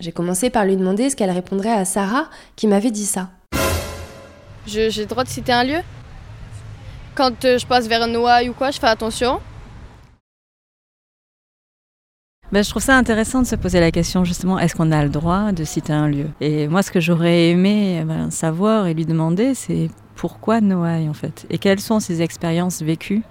J'ai 0.00 0.11
commencé 0.12 0.50
par 0.50 0.64
lui 0.64 0.76
demander 0.76 1.11
ce 1.11 1.16
qu'elle 1.16 1.30
répondrait 1.30 1.71
à 1.73 1.85
Sarah 1.85 2.28
qui 2.57 2.66
m'avait 2.66 2.90
dit 2.90 3.07
ça. 3.07 3.28
Je- 4.66 4.90
J'ai 4.90 5.02
le 5.02 5.07
droit 5.07 5.23
de 5.25 5.28
citer 5.28 5.52
un 5.52 5.62
lieu? 5.64 5.78
Quand 7.14 7.45
euh, 7.45 7.59
je 7.59 7.66
passe 7.66 7.87
vers 7.87 8.07
Noailles 8.09 8.49
ou 8.49 8.52
quoi, 8.52 8.71
je 8.71 8.78
fais 8.80 8.87
attention. 8.87 9.40
Ben, 12.52 12.64
je 12.64 12.71
trouve 12.71 12.83
ça 12.83 12.97
intéressant 12.97 13.42
de 13.42 13.47
se 13.47 13.54
poser 13.54 13.78
la 13.78 13.92
question 13.92 14.25
justement, 14.25 14.59
est-ce 14.59 14.75
qu'on 14.75 14.90
a 14.90 15.04
le 15.04 15.09
droit 15.09 15.52
de 15.52 15.62
citer 15.62 15.92
un 15.92 16.09
lieu? 16.09 16.26
Et 16.40 16.66
moi, 16.66 16.83
ce 16.83 16.90
que 16.90 16.99
j'aurais 16.99 17.50
aimé 17.50 18.02
ben, 18.04 18.33
savoir 18.33 18.88
et 18.88 18.95
lui 18.95 19.07
demander, 19.07 19.54
c'est 19.54 19.88
pourquoi 20.16 20.61
Noailles 20.61 21.09
en 21.09 21.14
fait? 21.14 21.47
Et 21.49 21.59
quelles 21.59 21.78
sont 21.78 22.00
ses 22.00 22.23
expériences 22.23 22.83
vécues 22.83 23.23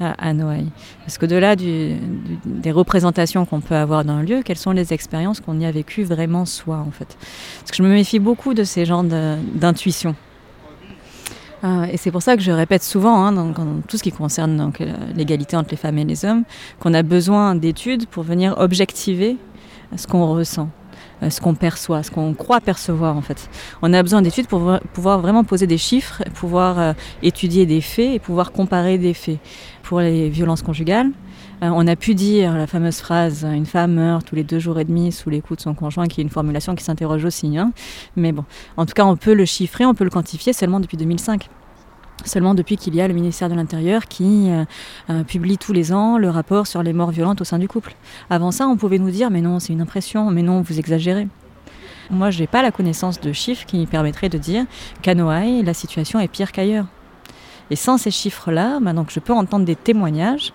à, 0.00 0.10
à 0.14 0.32
Noailles? 0.32 0.72
Parce 1.06 1.18
qu'au-delà 1.18 1.54
des 1.54 2.72
représentations 2.72 3.46
qu'on 3.46 3.60
peut 3.60 3.76
avoir 3.76 4.04
d'un 4.04 4.22
lieu, 4.22 4.42
quelles 4.44 4.58
sont 4.58 4.72
les 4.72 4.92
expériences 4.92 5.40
qu'on 5.40 5.60
y 5.60 5.66
a 5.66 5.70
vécues 5.70 6.02
vraiment 6.02 6.44
soi 6.44 6.78
en 6.78 6.90
fait? 6.90 7.16
Parce 7.60 7.70
que 7.70 7.76
je 7.76 7.82
me 7.84 7.88
méfie 7.88 8.18
beaucoup 8.18 8.54
de 8.54 8.64
ces 8.64 8.84
genres 8.86 9.04
d'intuitions. 9.04 10.16
Euh, 11.62 11.84
et 11.84 11.96
c'est 11.96 12.10
pour 12.10 12.22
ça 12.22 12.36
que 12.36 12.42
je 12.42 12.50
répète 12.52 12.82
souvent, 12.82 13.24
hein, 13.24 13.32
dans, 13.32 13.52
tout 13.88 13.96
ce 13.96 14.02
qui 14.02 14.12
concerne 14.12 14.56
donc, 14.56 14.80
euh, 14.80 14.92
l'égalité 15.14 15.56
entre 15.56 15.70
les 15.70 15.76
femmes 15.76 15.98
et 15.98 16.04
les 16.04 16.24
hommes, 16.24 16.44
qu'on 16.80 16.92
a 16.94 17.02
besoin 17.02 17.54
d'études 17.54 18.06
pour 18.06 18.22
venir 18.24 18.54
objectiver 18.58 19.36
ce 19.96 20.06
qu'on 20.06 20.26
ressent, 20.34 20.68
euh, 21.22 21.30
ce 21.30 21.40
qu'on 21.40 21.54
perçoit, 21.54 22.02
ce 22.02 22.10
qu'on 22.10 22.34
croit 22.34 22.60
percevoir 22.60 23.16
en 23.16 23.22
fait. 23.22 23.48
On 23.80 23.92
a 23.94 24.02
besoin 24.02 24.20
d'études 24.20 24.46
pour 24.48 24.58
vo- 24.58 24.78
pouvoir 24.92 25.20
vraiment 25.20 25.44
poser 25.44 25.66
des 25.66 25.78
chiffres, 25.78 26.22
pouvoir 26.34 26.78
euh, 26.78 26.92
étudier 27.22 27.64
des 27.64 27.80
faits 27.80 28.14
et 28.14 28.18
pouvoir 28.18 28.52
comparer 28.52 28.98
des 28.98 29.14
faits. 29.14 29.38
Pour 29.84 30.00
les 30.00 30.30
violences 30.30 30.62
conjugales, 30.62 31.10
euh, 31.62 31.68
on 31.70 31.86
a 31.86 31.94
pu 31.94 32.14
dire 32.14 32.54
la 32.54 32.66
fameuse 32.66 33.00
phrase 33.00 33.46
«une 33.54 33.66
femme 33.66 33.92
meurt 33.92 34.26
tous 34.26 34.34
les 34.34 34.42
deux 34.42 34.58
jours 34.58 34.80
et 34.80 34.86
demi 34.86 35.12
sous 35.12 35.28
les 35.28 35.42
coups 35.42 35.58
de 35.58 35.62
son 35.62 35.74
conjoint», 35.74 36.06
qui 36.08 36.22
est 36.22 36.24
une 36.24 36.30
formulation 36.30 36.74
qui 36.74 36.82
s'interroge 36.82 37.26
aussi. 37.26 37.58
hein. 37.58 37.70
Mais 38.16 38.32
bon, 38.32 38.44
en 38.78 38.86
tout 38.86 38.94
cas, 38.94 39.04
on 39.04 39.16
peut 39.16 39.34
le 39.34 39.44
chiffrer, 39.44 39.84
on 39.84 39.92
peut 39.92 40.04
le 40.04 40.10
quantifier 40.10 40.54
seulement 40.54 40.80
depuis 40.80 40.96
2005. 40.96 41.50
Seulement 42.24 42.54
depuis 42.54 42.78
qu'il 42.78 42.94
y 42.94 43.02
a 43.02 43.08
le 43.08 43.12
ministère 43.12 43.50
de 43.50 43.54
l'Intérieur 43.54 44.06
qui 44.08 44.50
euh, 44.50 44.64
euh, 45.10 45.22
publie 45.22 45.58
tous 45.58 45.74
les 45.74 45.92
ans 45.92 46.16
le 46.16 46.30
rapport 46.30 46.66
sur 46.66 46.82
les 46.82 46.94
morts 46.94 47.10
violentes 47.10 47.42
au 47.42 47.44
sein 47.44 47.58
du 47.58 47.68
couple. 47.68 47.94
Avant 48.30 48.52
ça, 48.52 48.66
on 48.66 48.78
pouvait 48.78 48.98
nous 48.98 49.10
dire 49.10 49.30
mais 49.30 49.42
non, 49.42 49.58
c'est 49.58 49.74
une 49.74 49.82
impression, 49.82 50.30
mais 50.30 50.42
non, 50.42 50.62
vous 50.62 50.78
exagérez. 50.78 51.28
Moi, 52.10 52.30
je 52.30 52.40
n'ai 52.40 52.46
pas 52.46 52.62
la 52.62 52.70
connaissance 52.70 53.20
de 53.20 53.32
chiffres 53.32 53.66
qui 53.66 53.76
me 53.76 53.86
permettraient 53.86 54.30
de 54.30 54.38
dire 54.38 54.64
qu'à 55.02 55.14
Noailles, 55.14 55.62
la 55.62 55.74
situation 55.74 56.20
est 56.20 56.28
pire 56.28 56.52
qu'ailleurs. 56.52 56.86
Et 57.70 57.76
sans 57.76 57.98
ces 57.98 58.10
chiffres-là, 58.10 58.78
bah, 58.80 58.92
donc, 58.92 59.10
je 59.10 59.20
peux 59.20 59.32
entendre 59.32 59.64
des 59.64 59.76
témoignages 59.76 60.52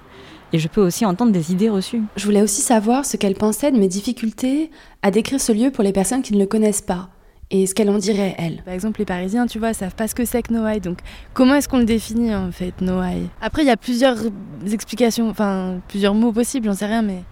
et 0.54 0.60
je 0.60 0.67
peux 0.67 0.82
aussi 0.82 1.06
entendre 1.06 1.32
des 1.32 1.52
idées 1.52 1.69
reçues. 1.69 2.02
Je 2.15 2.26
voulais 2.26 2.41
aussi 2.41 2.62
savoir 2.62 3.06
ce 3.06 3.17
qu'elle 3.17 3.36
pensait 3.36 3.72
de 3.72 3.78
mes 3.78 3.88
difficultés 3.88 4.72
à 5.02 5.12
décrire 5.12 5.39
ce 5.39 5.52
lieu 5.52 5.72
pour 5.72 5.84
les 5.84 5.93
personnes 5.93 6.22
qui 6.22 6.34
ne 6.34 6.39
le 6.39 6.45
connaissent 6.45 6.82
pas. 6.82 7.10
Et 7.52 7.65
ce 7.65 7.74
qu'elle 7.74 7.89
en 7.89 7.98
dirait, 7.98 8.36
elle. 8.38 8.62
Par 8.63 8.76
exemple, 8.76 9.00
les 9.00 9.06
Parisiens, 9.06 9.48
tu 9.48 9.58
vois, 9.58 9.74
savent 9.74 9.95
pas 9.95 10.08
ce 10.08 10.13
que 10.13 10.24
c'est 10.24 10.43
que 10.43 10.54
Noailles. 10.54 10.82
Donc, 10.82 11.00
comment 11.34 11.56
est-ce 11.56 11.67
qu'on 11.67 11.80
le 11.80 11.86
définit 11.86 12.34
en 12.36 12.52
fait, 12.52 12.80
Noailles? 12.82 13.28
Après, 13.41 13.63
il 13.63 13.67
y 13.67 13.72
a 13.72 13.78
plusieurs 13.78 14.17
explications, 14.72 15.30
enfin, 15.30 15.80
plusieurs 15.88 16.13
mots 16.13 16.32
possibles, 16.32 16.67
j'en 16.67 16.76
sais 16.76 16.86
rien, 16.86 17.02
mais. 17.02 17.24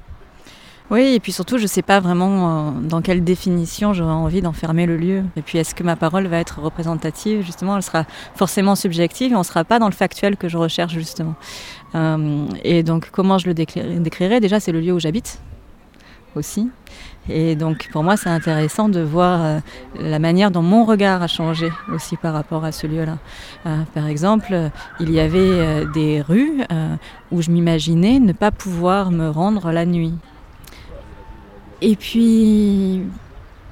Oui, 0.90 1.16
et 1.16 1.20
puis 1.20 1.34
surtout, 1.34 1.58
je 1.58 1.64
ne 1.64 1.68
sais 1.68 1.82
pas 1.82 2.00
vraiment 2.00 2.70
euh, 2.70 2.72
dans 2.82 3.02
quelle 3.02 3.22
définition 3.22 3.92
j'aurais 3.92 4.14
envie 4.14 4.42
d'enfermer 4.42 4.86
le 4.86 4.96
lieu. 4.96 5.24
Et 5.36 5.42
puis, 5.42 5.58
est-ce 5.58 5.76
que 5.76 5.84
ma 5.84 5.98
parole 5.98 6.28
va 6.28 6.38
être 6.38 6.62
représentative? 6.62 7.46
Justement, 7.46 7.76
elle 7.76 7.84
sera 7.84 8.06
forcément 8.36 8.74
subjective 8.76 9.34
et 9.34 9.36
on 9.36 9.40
ne 9.40 9.44
sera 9.44 9.66
pas 9.66 9.80
dans 9.80 9.88
le 9.88 9.94
factuel 9.94 10.38
que 10.38 10.48
je 10.48 10.58
recherche, 10.58 10.94
justement. 10.94 11.36
Euh, 11.96 12.46
et 12.64 12.84
donc, 12.84 13.10
comment 13.12 13.38
je 13.38 13.48
le 13.48 13.54
décri- 13.54 14.00
décrirais? 14.02 14.40
Déjà, 14.40 14.62
c'est 14.62 14.72
le 14.72 14.80
lieu 14.80 14.94
où 14.94 15.00
j'habite 15.00 15.42
aussi. 16.36 16.70
Et 17.28 17.58
donc, 17.58 17.90
pour 17.92 18.04
moi, 18.04 18.16
c'est 18.16 18.30
intéressant 18.30 18.88
de 18.88 19.02
voir 19.02 19.44
euh, 19.44 19.60
la 20.00 20.20
manière 20.20 20.52
dont 20.52 20.62
mon 20.62 20.86
regard 20.86 21.22
a 21.22 21.28
changé 21.28 21.70
aussi 21.94 22.16
par 22.16 22.34
rapport 22.34 22.64
à 22.64 22.72
ce 22.72 22.88
lieu-là. 22.88 23.18
Par 23.94 24.08
exemple, 24.08 24.72
il 25.02 25.12
y 25.12 25.20
avait 25.20 25.86
des 25.94 26.22
rues 26.22 26.62
où 27.32 27.42
je 27.42 27.52
m'imaginais 27.52 28.20
ne 28.20 28.32
pas 28.32 28.52
pouvoir 28.52 29.12
me 29.12 29.30
rendre 29.30 29.72
la 29.74 29.86
nuit. 29.86 30.14
Et 31.82 31.96
puis, 31.96 33.02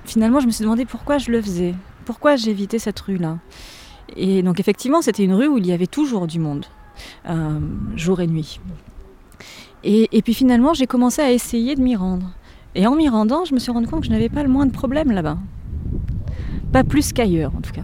finalement, 0.05 0.39
je 0.39 0.45
me 0.45 0.51
suis 0.51 0.63
demandé 0.63 0.85
pourquoi 0.85 1.17
je 1.17 1.31
le 1.31 1.41
faisais, 1.41 1.73
pourquoi 2.05 2.35
j'évitais 2.35 2.79
cette 2.79 2.99
rue-là? 2.99 3.37
Et 4.15 4.43
donc, 4.43 4.59
effectivement, 4.59 5.01
c'était 5.01 5.23
une 5.23 5.33
rue 5.33 5.47
où 5.47 5.57
il 5.57 5.65
y 5.65 5.71
avait 5.71 5.87
toujours 5.87 6.27
du 6.27 6.39
monde, 6.39 6.65
euh, 7.27 7.59
jour 7.95 8.21
et 8.21 8.27
nuit. 8.27 8.59
Et, 9.87 10.21
puis 10.23 10.33
finalement, 10.33 10.73
j'ai 10.73 10.87
commencé 10.87 11.21
à 11.21 11.31
essayer 11.31 11.75
de 11.75 11.81
m'y 11.81 11.95
rendre. 11.95 12.31
Et 12.73 12.87
en 12.87 12.95
m'y 12.95 13.07
rendant, 13.07 13.45
je 13.45 13.53
me 13.53 13.59
suis 13.59 13.71
rendu 13.71 13.87
compte 13.87 14.01
que 14.01 14.07
je 14.07 14.11
n'avais 14.11 14.29
pas 14.29 14.41
le 14.41 14.49
moins 14.49 14.65
de 14.65 14.71
problèmes 14.71 15.11
là-bas. 15.11 15.37
Pas 16.73 16.83
plus 16.83 17.13
qu'ailleurs, 17.13 17.53
en 17.55 17.61
tout 17.61 17.71
cas. 17.71 17.83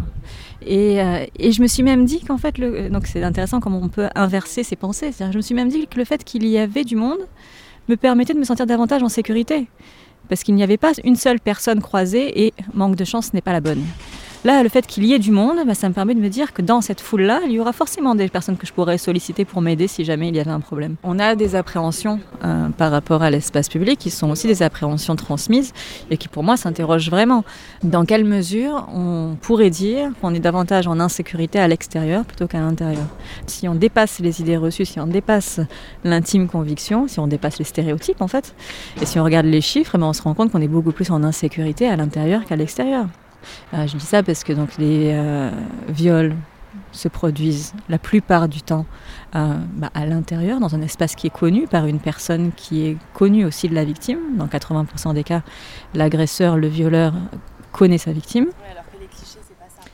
Et, 0.66 1.00
euh, 1.00 1.26
je 1.40 1.62
me 1.62 1.68
suis 1.68 1.84
même 1.84 2.06
dit 2.06 2.22
qu'en 2.22 2.38
fait, 2.38 2.60
donc 2.92 3.06
c'est 3.06 3.24
intéressant 3.24 3.60
comment 3.60 3.80
on 3.84 3.88
peut 3.88 4.10
inverser 4.16 4.64
ses 4.64 4.76
pensées. 4.76 5.12
Je 5.20 5.38
me 5.38 5.42
suis 5.42 5.54
même 5.54 5.70
dit 5.70 5.86
que 5.86 5.98
le 5.98 6.06
fait 6.06 6.24
qu'il 6.24 6.48
y 6.48 6.58
avait 6.58 6.84
du 6.84 6.96
monde 6.96 7.20
me 7.88 7.96
permettait 7.96 8.34
de 8.34 8.40
me 8.40 8.46
sentir 8.46 8.66
davantage 8.66 9.04
en 9.04 9.10
sécurité. 9.10 9.68
Parce 10.32 10.44
qu'il 10.44 10.56
n'y 10.56 10.64
avait 10.64 10.78
pas 10.78 10.94
une 11.04 11.18
seule 11.18 11.42
personne 11.42 11.82
croisée 11.82 12.46
et 12.46 12.54
manque 12.74 12.96
de 12.96 13.04
chance 13.04 13.34
n'est 13.34 13.42
pas 13.42 13.52
la 13.52 13.60
bonne. 13.60 13.84
Là, 14.44 14.64
le 14.64 14.70
fait 14.70 14.88
qu'il 14.88 15.06
y 15.06 15.14
ait 15.14 15.20
du 15.20 15.30
monde, 15.30 15.58
bah, 15.68 15.76
ça 15.76 15.88
me 15.88 15.94
permet 15.94 16.16
de 16.16 16.20
me 16.20 16.28
dire 16.28 16.52
que 16.52 16.64
dans 16.64 16.82
cette 16.82 17.00
foule-là, 17.00 17.42
il 17.46 17.52
y 17.52 17.60
aura 17.60 17.74
forcément 17.74 18.16
des 18.16 18.28
personnes 18.28 18.58
que 18.58 18.66
je 18.66 18.74
pourrais 18.74 18.98
solliciter 18.98 19.46
pour 19.46 19.62
m'aider 19.62 19.88
si 19.88 20.04
jamais 20.04 20.30
il 20.30 20.36
y 20.36 20.40
avait 20.40 20.50
un 20.50 20.60
problème. 20.60 20.96
On 21.04 21.20
a 21.20 21.36
des 21.36 21.56
appréhensions 21.56 22.20
euh, 22.44 22.70
par 22.70 22.90
rapport 22.90 23.22
à 23.22 23.30
l'espace 23.30 23.70
public 23.70 24.00
qui 24.00 24.10
sont 24.10 24.32
aussi 24.32 24.48
des 24.48 24.64
appréhensions 24.64 25.16
transmises 25.16 25.74
et 26.10 26.18
qui 26.18 26.28
pour 26.28 26.42
moi 26.42 26.58
s'interrogent 26.58 27.12
vraiment. 27.12 27.44
Dans 27.84 28.04
quelle 28.04 28.26
mesure 28.26 28.88
on 28.92 29.38
pourrait 29.40 29.70
dire 29.70 30.10
qu'on 30.22 30.34
est 30.34 30.40
davantage 30.40 30.88
en 30.88 31.00
insécurité 31.00 31.60
à 31.60 31.68
l'extérieur 31.68 32.26
plutôt 32.26 32.48
qu'à 32.48 32.62
l'intérieur? 32.62 33.06
Si 33.46 33.68
on 33.68 33.76
dépasse 33.76 34.18
les 34.18 34.42
idées 34.42 34.58
reçues, 34.58 34.86
si 34.86 35.00
on 35.00 35.06
dépasse 35.06 35.60
l'intime 36.04 36.48
conviction, 36.48 37.08
si 37.08 37.20
on 37.20 37.28
dépasse 37.28 37.60
les 37.60 37.66
stéréotypes 37.66 38.22
en 38.22 38.28
fait, 38.28 38.56
et 39.00 39.06
si 39.06 39.20
on 39.20 39.24
regarde 39.24 39.46
les 39.46 39.62
chiffres, 39.62 39.92
eh 39.94 39.98
ben, 40.00 40.08
on 40.08 40.14
se 40.14 40.24
rend 40.24 40.34
compte 40.34 40.52
qu'on 40.52 40.62
est 40.62 40.68
beaucoup 40.68 40.94
plus 40.94 41.12
en 41.12 41.24
insécurité 41.24 41.88
à 41.88 41.96
l'intérieur 41.96 42.44
qu'à 42.46 42.56
l'extérieur. 42.56 43.06
Euh, 43.74 43.88
je 43.88 43.98
dis 43.98 44.06
ça 44.06 44.24
parce 44.24 44.44
que 44.44 44.54
donc 44.54 44.78
les 44.78 45.12
euh, 45.14 45.50
viols 45.90 46.36
se 46.92 47.08
produisent 47.08 47.74
la 47.90 47.98
plupart 47.98 48.48
du 48.48 48.62
temps 48.62 48.86
euh, 49.36 49.56
bah, 49.74 49.90
à 49.94 50.06
l'intérieur, 50.06 50.60
dans 50.60 50.76
un 50.76 50.82
espace 50.82 51.16
qui 51.16 51.28
est 51.28 51.32
connu 51.32 51.68
par 51.68 51.86
une 51.86 52.00
personne 52.00 52.52
qui 52.56 52.86
est 52.86 52.98
connue 53.14 53.46
aussi 53.46 53.68
de 53.70 53.76
la 53.76 53.84
victime. 53.84 54.20
Dans 54.38 54.48
80% 54.48 55.14
des 55.14 55.24
cas, 55.24 55.42
l'agresseur, 55.94 56.58
le 56.58 56.68
violeur 56.68 57.14
connaît 57.72 57.98
sa 57.98 58.12
victime. 58.12 58.48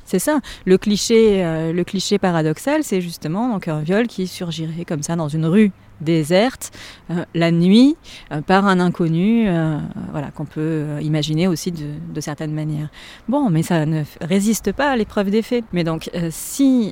C'est 0.05 0.19
ça. 0.19 0.39
Le 0.65 0.77
cliché, 0.77 1.43
euh, 1.43 1.73
le 1.73 1.83
cliché 1.83 2.17
paradoxal, 2.17 2.83
c'est 2.83 3.01
justement 3.01 3.49
donc 3.49 3.67
un 3.67 3.81
viol 3.81 4.07
qui 4.07 4.25
surgirait 4.25 4.86
comme 4.86 5.03
ça 5.03 5.17
dans 5.17 5.27
une 5.27 5.45
rue 5.45 5.73
déserte, 6.01 6.71
euh, 7.12 7.25
la 7.33 7.51
nuit, 7.51 7.95
euh, 8.31 8.41
par 8.41 8.65
un 8.67 8.79
inconnu, 8.79 9.47
euh, 9.47 9.77
voilà, 10.12 10.31
qu'on 10.31 10.45
peut 10.45 10.86
imaginer 11.01 11.47
aussi 11.47 11.71
de, 11.71 11.93
de 12.13 12.21
certaines 12.21 12.53
manières. 12.53 12.89
Bon, 13.27 13.49
mais 13.49 13.63
ça 13.63 13.86
ne 13.86 14.03
résiste 14.21 14.71
pas 14.71 14.91
à 14.91 14.95
l'épreuve 14.95 15.29
des 15.29 15.41
faits. 15.41 15.65
Mais 15.73 15.83
donc, 15.83 16.10
si 16.29 16.91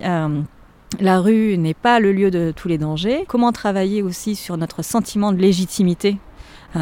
la 1.00 1.20
rue 1.20 1.58
n'est 1.58 1.74
pas 1.74 2.00
le 2.00 2.12
lieu 2.12 2.32
de 2.32 2.54
tous 2.56 2.68
les 2.68 2.78
dangers. 2.78 3.26
Comment 3.28 3.52
travailler 3.52 4.02
aussi 4.02 4.36
sur 4.36 4.56
notre 4.58 4.84
sentiment 4.84 5.32
de 5.32 5.38
légitimité? 5.38 6.18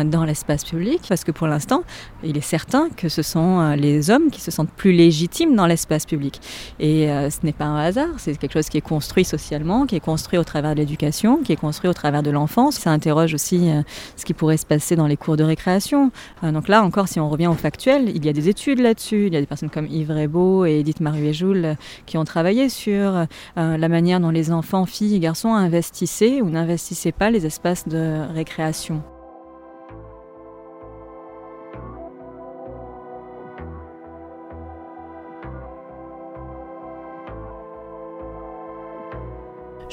Dans 0.04 0.26
l'espace 0.26 0.64
public, 0.64 1.02
parce 1.08 1.24
que 1.24 1.32
pour 1.32 1.48
l'instant, 1.48 1.84
il 2.24 2.38
est 2.38 2.42
certain 2.42 2.90
que 2.90 3.10
ce 3.10 3.22
sont 3.22 3.60
euh, 3.60 3.76
les 3.76 4.10
hommes 4.10 4.32
qui 4.32 4.42
se 4.42 4.50
sentent 4.50 4.72
plus 4.72 4.92
légitimes 4.92 5.56
dans 5.56 5.68
l'espace 5.68 6.06
public. 6.06 6.42
Et 6.80 7.10
euh, 7.10 7.30
ce 7.30 7.40
n'est 7.44 7.54
pas 7.54 7.66
un 7.66 7.78
hasard, 7.78 8.10
c'est 8.18 8.36
quelque 8.38 8.54
chose 8.54 8.70
qui 8.70 8.78
est 8.78 8.82
construit 8.82 9.24
socialement, 9.24 9.86
qui 9.86 9.96
est 9.96 10.00
construit 10.00 10.40
au 10.40 10.44
travers 10.44 10.74
de 10.74 10.80
l'éducation, 10.80 11.38
qui 11.38 11.52
est 11.52 11.58
construit 11.58 11.90
au 11.90 11.94
travers 11.94 12.24
de 12.24 12.32
l'enfance. 12.32 12.76
Ça 12.76 12.92
interroge 12.92 13.34
aussi 13.34 13.70
ce 14.16 14.26
qui 14.26 14.34
pourrait 14.34 14.58
se 14.58 14.66
passer 14.66 14.96
dans 14.96 15.08
les 15.08 15.18
cours 15.18 15.38
de 15.38 15.44
récréation. 15.44 16.12
donc 16.42 16.68
là 16.68 16.84
encore, 16.84 17.08
si 17.08 17.20
on 17.20 17.30
revient 17.30 17.48
au 17.48 17.54
factuel, 17.54 18.12
il 18.14 18.26
y 18.26 18.30
a 18.30 18.34
des 18.34 18.50
études 18.50 18.80
là-dessus, 18.80 19.28
il 19.28 19.34
y 19.34 19.38
a 19.38 19.42
des 19.42 19.46
personnes 19.46 19.70
comme 19.70 19.88
Yves 19.88 20.12
Rebaud 20.12 20.66
et 20.66 20.80
Edith 20.80 21.02
Maruet-Joule 21.02 21.76
qui 22.06 22.18
ont 22.18 22.26
travaillé 22.26 22.70
sur 22.70 23.26
la 23.56 23.90
manière 23.90 24.20
dont 24.20 24.30
les 24.30 24.52
enfants, 24.52 24.86
filles 24.86 25.16
et 25.16 25.20
garçons 25.20 25.54
investissaient 25.54 26.42
ou 26.42 26.50
n'investissaient 26.50 27.12
pas 27.12 27.30
les 27.30 27.46
espaces 27.46 27.88
de 27.88 28.22
récréation. 28.34 29.04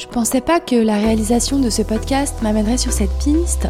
Je 0.00 0.06
pensais 0.06 0.40
pas 0.40 0.60
que 0.60 0.76
la 0.76 0.96
réalisation 0.96 1.58
de 1.58 1.68
ce 1.68 1.82
podcast 1.82 2.40
m'amènerait 2.40 2.78
sur 2.78 2.90
cette 2.90 3.12
piste, 3.18 3.68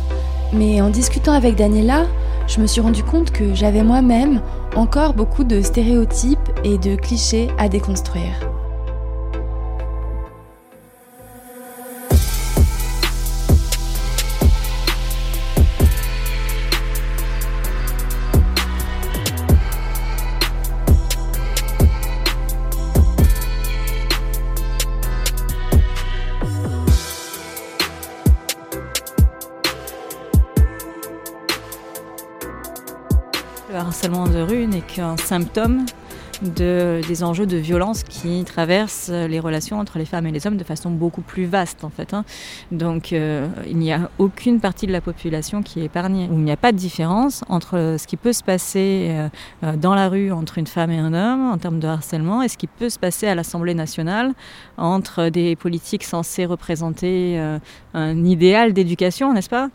mais 0.52 0.80
en 0.80 0.88
discutant 0.88 1.32
avec 1.32 1.56
Daniela, 1.56 2.06
je 2.46 2.60
me 2.60 2.68
suis 2.68 2.80
rendu 2.80 3.02
compte 3.02 3.32
que 3.32 3.52
j'avais 3.52 3.82
moi-même 3.82 4.40
encore 4.76 5.14
beaucoup 5.14 5.42
de 5.42 5.60
stéréotypes 5.60 6.38
et 6.62 6.78
de 6.78 6.94
clichés 6.94 7.48
à 7.58 7.68
déconstruire. 7.68 8.49
Qu'un 34.94 35.16
symptôme 35.16 35.86
de, 36.42 37.00
des 37.06 37.22
enjeux 37.22 37.46
de 37.46 37.56
violence 37.56 38.02
qui 38.02 38.44
traversent 38.44 39.10
les 39.10 39.40
relations 39.40 39.78
entre 39.78 39.98
les 39.98 40.04
femmes 40.04 40.26
et 40.26 40.32
les 40.32 40.46
hommes 40.46 40.56
de 40.56 40.64
façon 40.64 40.90
beaucoup 40.90 41.22
plus 41.22 41.44
vaste 41.44 41.84
en 41.84 41.90
fait. 41.90 42.14
Hein. 42.14 42.24
Donc 42.70 43.12
euh, 43.12 43.48
il 43.66 43.76
n'y 43.76 43.92
a 43.92 44.10
aucune 44.18 44.60
partie 44.60 44.86
de 44.86 44.92
la 44.92 45.00
population 45.00 45.62
qui 45.62 45.80
est 45.80 45.84
épargnée. 45.84 46.28
Il 46.30 46.38
n'y 46.38 46.52
a 46.52 46.56
pas 46.56 46.72
de 46.72 46.76
différence 46.76 47.42
entre 47.48 47.96
ce 47.98 48.06
qui 48.06 48.16
peut 48.16 48.32
se 48.32 48.42
passer 48.42 49.08
euh, 49.10 49.28
euh, 49.64 49.76
dans 49.76 49.94
la 49.94 50.08
rue 50.08 50.32
entre 50.32 50.58
une 50.58 50.66
femme 50.66 50.90
et 50.90 50.98
un 50.98 51.12
homme 51.12 51.50
en 51.50 51.58
termes 51.58 51.80
de 51.80 51.88
harcèlement 51.88 52.42
et 52.42 52.48
ce 52.48 52.56
qui 52.56 52.66
peut 52.66 52.90
se 52.90 52.98
passer 52.98 53.26
à 53.26 53.34
l'Assemblée 53.34 53.74
nationale 53.74 54.32
entre 54.76 55.28
des 55.28 55.56
politiques 55.56 56.04
censées 56.04 56.46
représenter 56.46 57.38
un 57.94 58.24
idéal 58.24 58.72
d'éducation, 58.72 59.32
n'est-ce 59.32 59.50
pas 59.50 59.68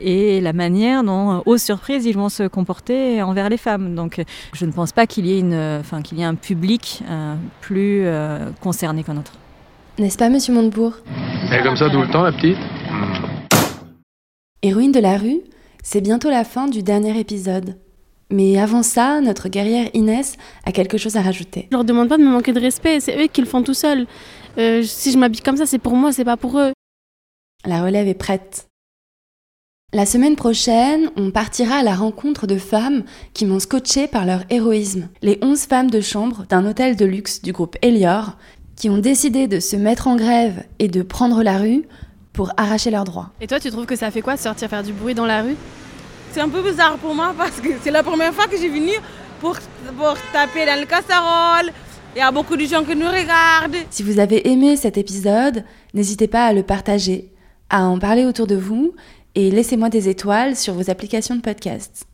Et 0.00 0.40
la 0.40 0.52
manière 0.52 1.04
dont, 1.04 1.42
aux 1.44 1.58
surprises, 1.58 2.06
ils 2.06 2.16
vont 2.16 2.28
se 2.28 2.44
comporter 2.44 3.22
envers 3.22 3.48
les 3.48 3.56
femmes. 3.56 3.94
Donc 3.94 4.22
je 4.54 4.64
ne 4.64 4.72
pense 4.72 4.92
pas 4.92 5.06
qu'il 5.06 5.26
y 5.26 5.34
ait 5.34 5.40
une 5.40 5.81
enfin 5.82 6.00
qu'il 6.02 6.18
y 6.18 6.22
ait 6.22 6.24
un 6.24 6.34
public 6.34 7.02
euh, 7.08 7.34
plus 7.60 8.02
euh, 8.04 8.50
concerné 8.60 9.04
qu'un 9.04 9.16
autre. 9.16 9.32
N'est-ce 9.98 10.16
pas, 10.16 10.30
Monsieur 10.30 10.54
Montebourg? 10.54 10.94
Elle 11.50 11.62
comme 11.62 11.76
ça 11.76 11.90
tout 11.90 12.00
le 12.00 12.08
temps, 12.08 12.22
la 12.22 12.32
petite? 12.32 12.56
Héroïne 14.62 14.92
de 14.92 15.00
la 15.00 15.18
rue, 15.18 15.40
c'est 15.82 16.00
bientôt 16.00 16.30
la 16.30 16.44
fin 16.44 16.68
du 16.68 16.82
dernier 16.82 17.18
épisode. 17.18 17.76
Mais 18.30 18.58
avant 18.58 18.82
ça, 18.82 19.20
notre 19.20 19.48
guerrière 19.48 19.90
Inès 19.92 20.36
a 20.64 20.72
quelque 20.72 20.96
chose 20.96 21.16
à 21.16 21.22
rajouter. 21.22 21.68
Je 21.70 21.76
leur 21.76 21.84
demande 21.84 22.08
pas 22.08 22.16
de 22.16 22.22
me 22.22 22.30
manquer 22.30 22.52
de 22.52 22.60
respect, 22.60 23.00
c'est 23.00 23.22
eux 23.22 23.26
qui 23.26 23.42
le 23.42 23.46
font 23.46 23.62
tout 23.62 23.74
seuls. 23.74 24.06
Euh, 24.56 24.82
si 24.82 25.12
je 25.12 25.18
m'habille 25.18 25.42
comme 25.42 25.56
ça, 25.56 25.66
c'est 25.66 25.78
pour 25.78 25.96
moi, 25.96 26.12
c'est 26.12 26.24
pas 26.24 26.38
pour 26.38 26.58
eux. 26.58 26.72
La 27.66 27.82
relève 27.82 28.08
est 28.08 28.14
prête. 28.14 28.68
La 29.94 30.06
semaine 30.06 30.36
prochaine, 30.36 31.10
on 31.16 31.30
partira 31.30 31.76
à 31.76 31.82
la 31.82 31.94
rencontre 31.94 32.46
de 32.46 32.56
femmes 32.56 33.02
qui 33.34 33.44
m'ont 33.44 33.60
scotché 33.60 34.06
par 34.06 34.24
leur 34.24 34.40
héroïsme. 34.48 35.10
Les 35.20 35.38
11 35.42 35.60
femmes 35.66 35.90
de 35.90 36.00
chambre 36.00 36.46
d'un 36.48 36.64
hôtel 36.64 36.96
de 36.96 37.04
luxe 37.04 37.42
du 37.42 37.52
groupe 37.52 37.76
Elior 37.82 38.38
qui 38.74 38.88
ont 38.88 38.96
décidé 38.96 39.48
de 39.48 39.60
se 39.60 39.76
mettre 39.76 40.08
en 40.08 40.16
grève 40.16 40.64
et 40.78 40.88
de 40.88 41.02
prendre 41.02 41.42
la 41.42 41.58
rue 41.58 41.82
pour 42.32 42.52
arracher 42.56 42.90
leurs 42.90 43.04
droits. 43.04 43.32
Et 43.42 43.46
toi, 43.46 43.60
tu 43.60 43.70
trouves 43.70 43.84
que 43.84 43.94
ça 43.94 44.10
fait 44.10 44.22
quoi 44.22 44.34
de 44.36 44.40
sortir 44.40 44.70
faire 44.70 44.82
du 44.82 44.94
bruit 44.94 45.12
dans 45.12 45.26
la 45.26 45.42
rue? 45.42 45.56
C'est 46.32 46.40
un 46.40 46.48
peu 46.48 46.62
bizarre 46.62 46.96
pour 46.96 47.14
moi 47.14 47.34
parce 47.36 47.60
que 47.60 47.68
c'est 47.82 47.90
la 47.90 48.02
première 48.02 48.32
fois 48.32 48.46
que 48.46 48.56
j'ai 48.56 48.70
venu 48.70 48.92
pour, 49.42 49.58
pour 49.98 50.16
taper 50.32 50.64
dans 50.64 50.80
le 50.80 50.86
casserole. 50.86 51.70
Il 52.16 52.18
y 52.18 52.22
a 52.22 52.32
beaucoup 52.32 52.56
de 52.56 52.64
gens 52.64 52.82
qui 52.82 52.96
nous 52.96 53.08
regardent. 53.08 53.76
Si 53.90 54.02
vous 54.02 54.18
avez 54.18 54.48
aimé 54.48 54.74
cet 54.78 54.96
épisode, 54.96 55.64
n'hésitez 55.92 56.28
pas 56.28 56.46
à 56.46 56.54
le 56.54 56.62
partager, 56.62 57.30
à 57.68 57.84
en 57.84 57.98
parler 57.98 58.24
autour 58.24 58.46
de 58.46 58.56
vous 58.56 58.94
et 59.34 59.50
laissez-moi 59.50 59.88
des 59.88 60.08
étoiles 60.08 60.56
sur 60.56 60.74
vos 60.74 60.90
applications 60.90 61.36
de 61.36 61.40
podcast. 61.40 62.06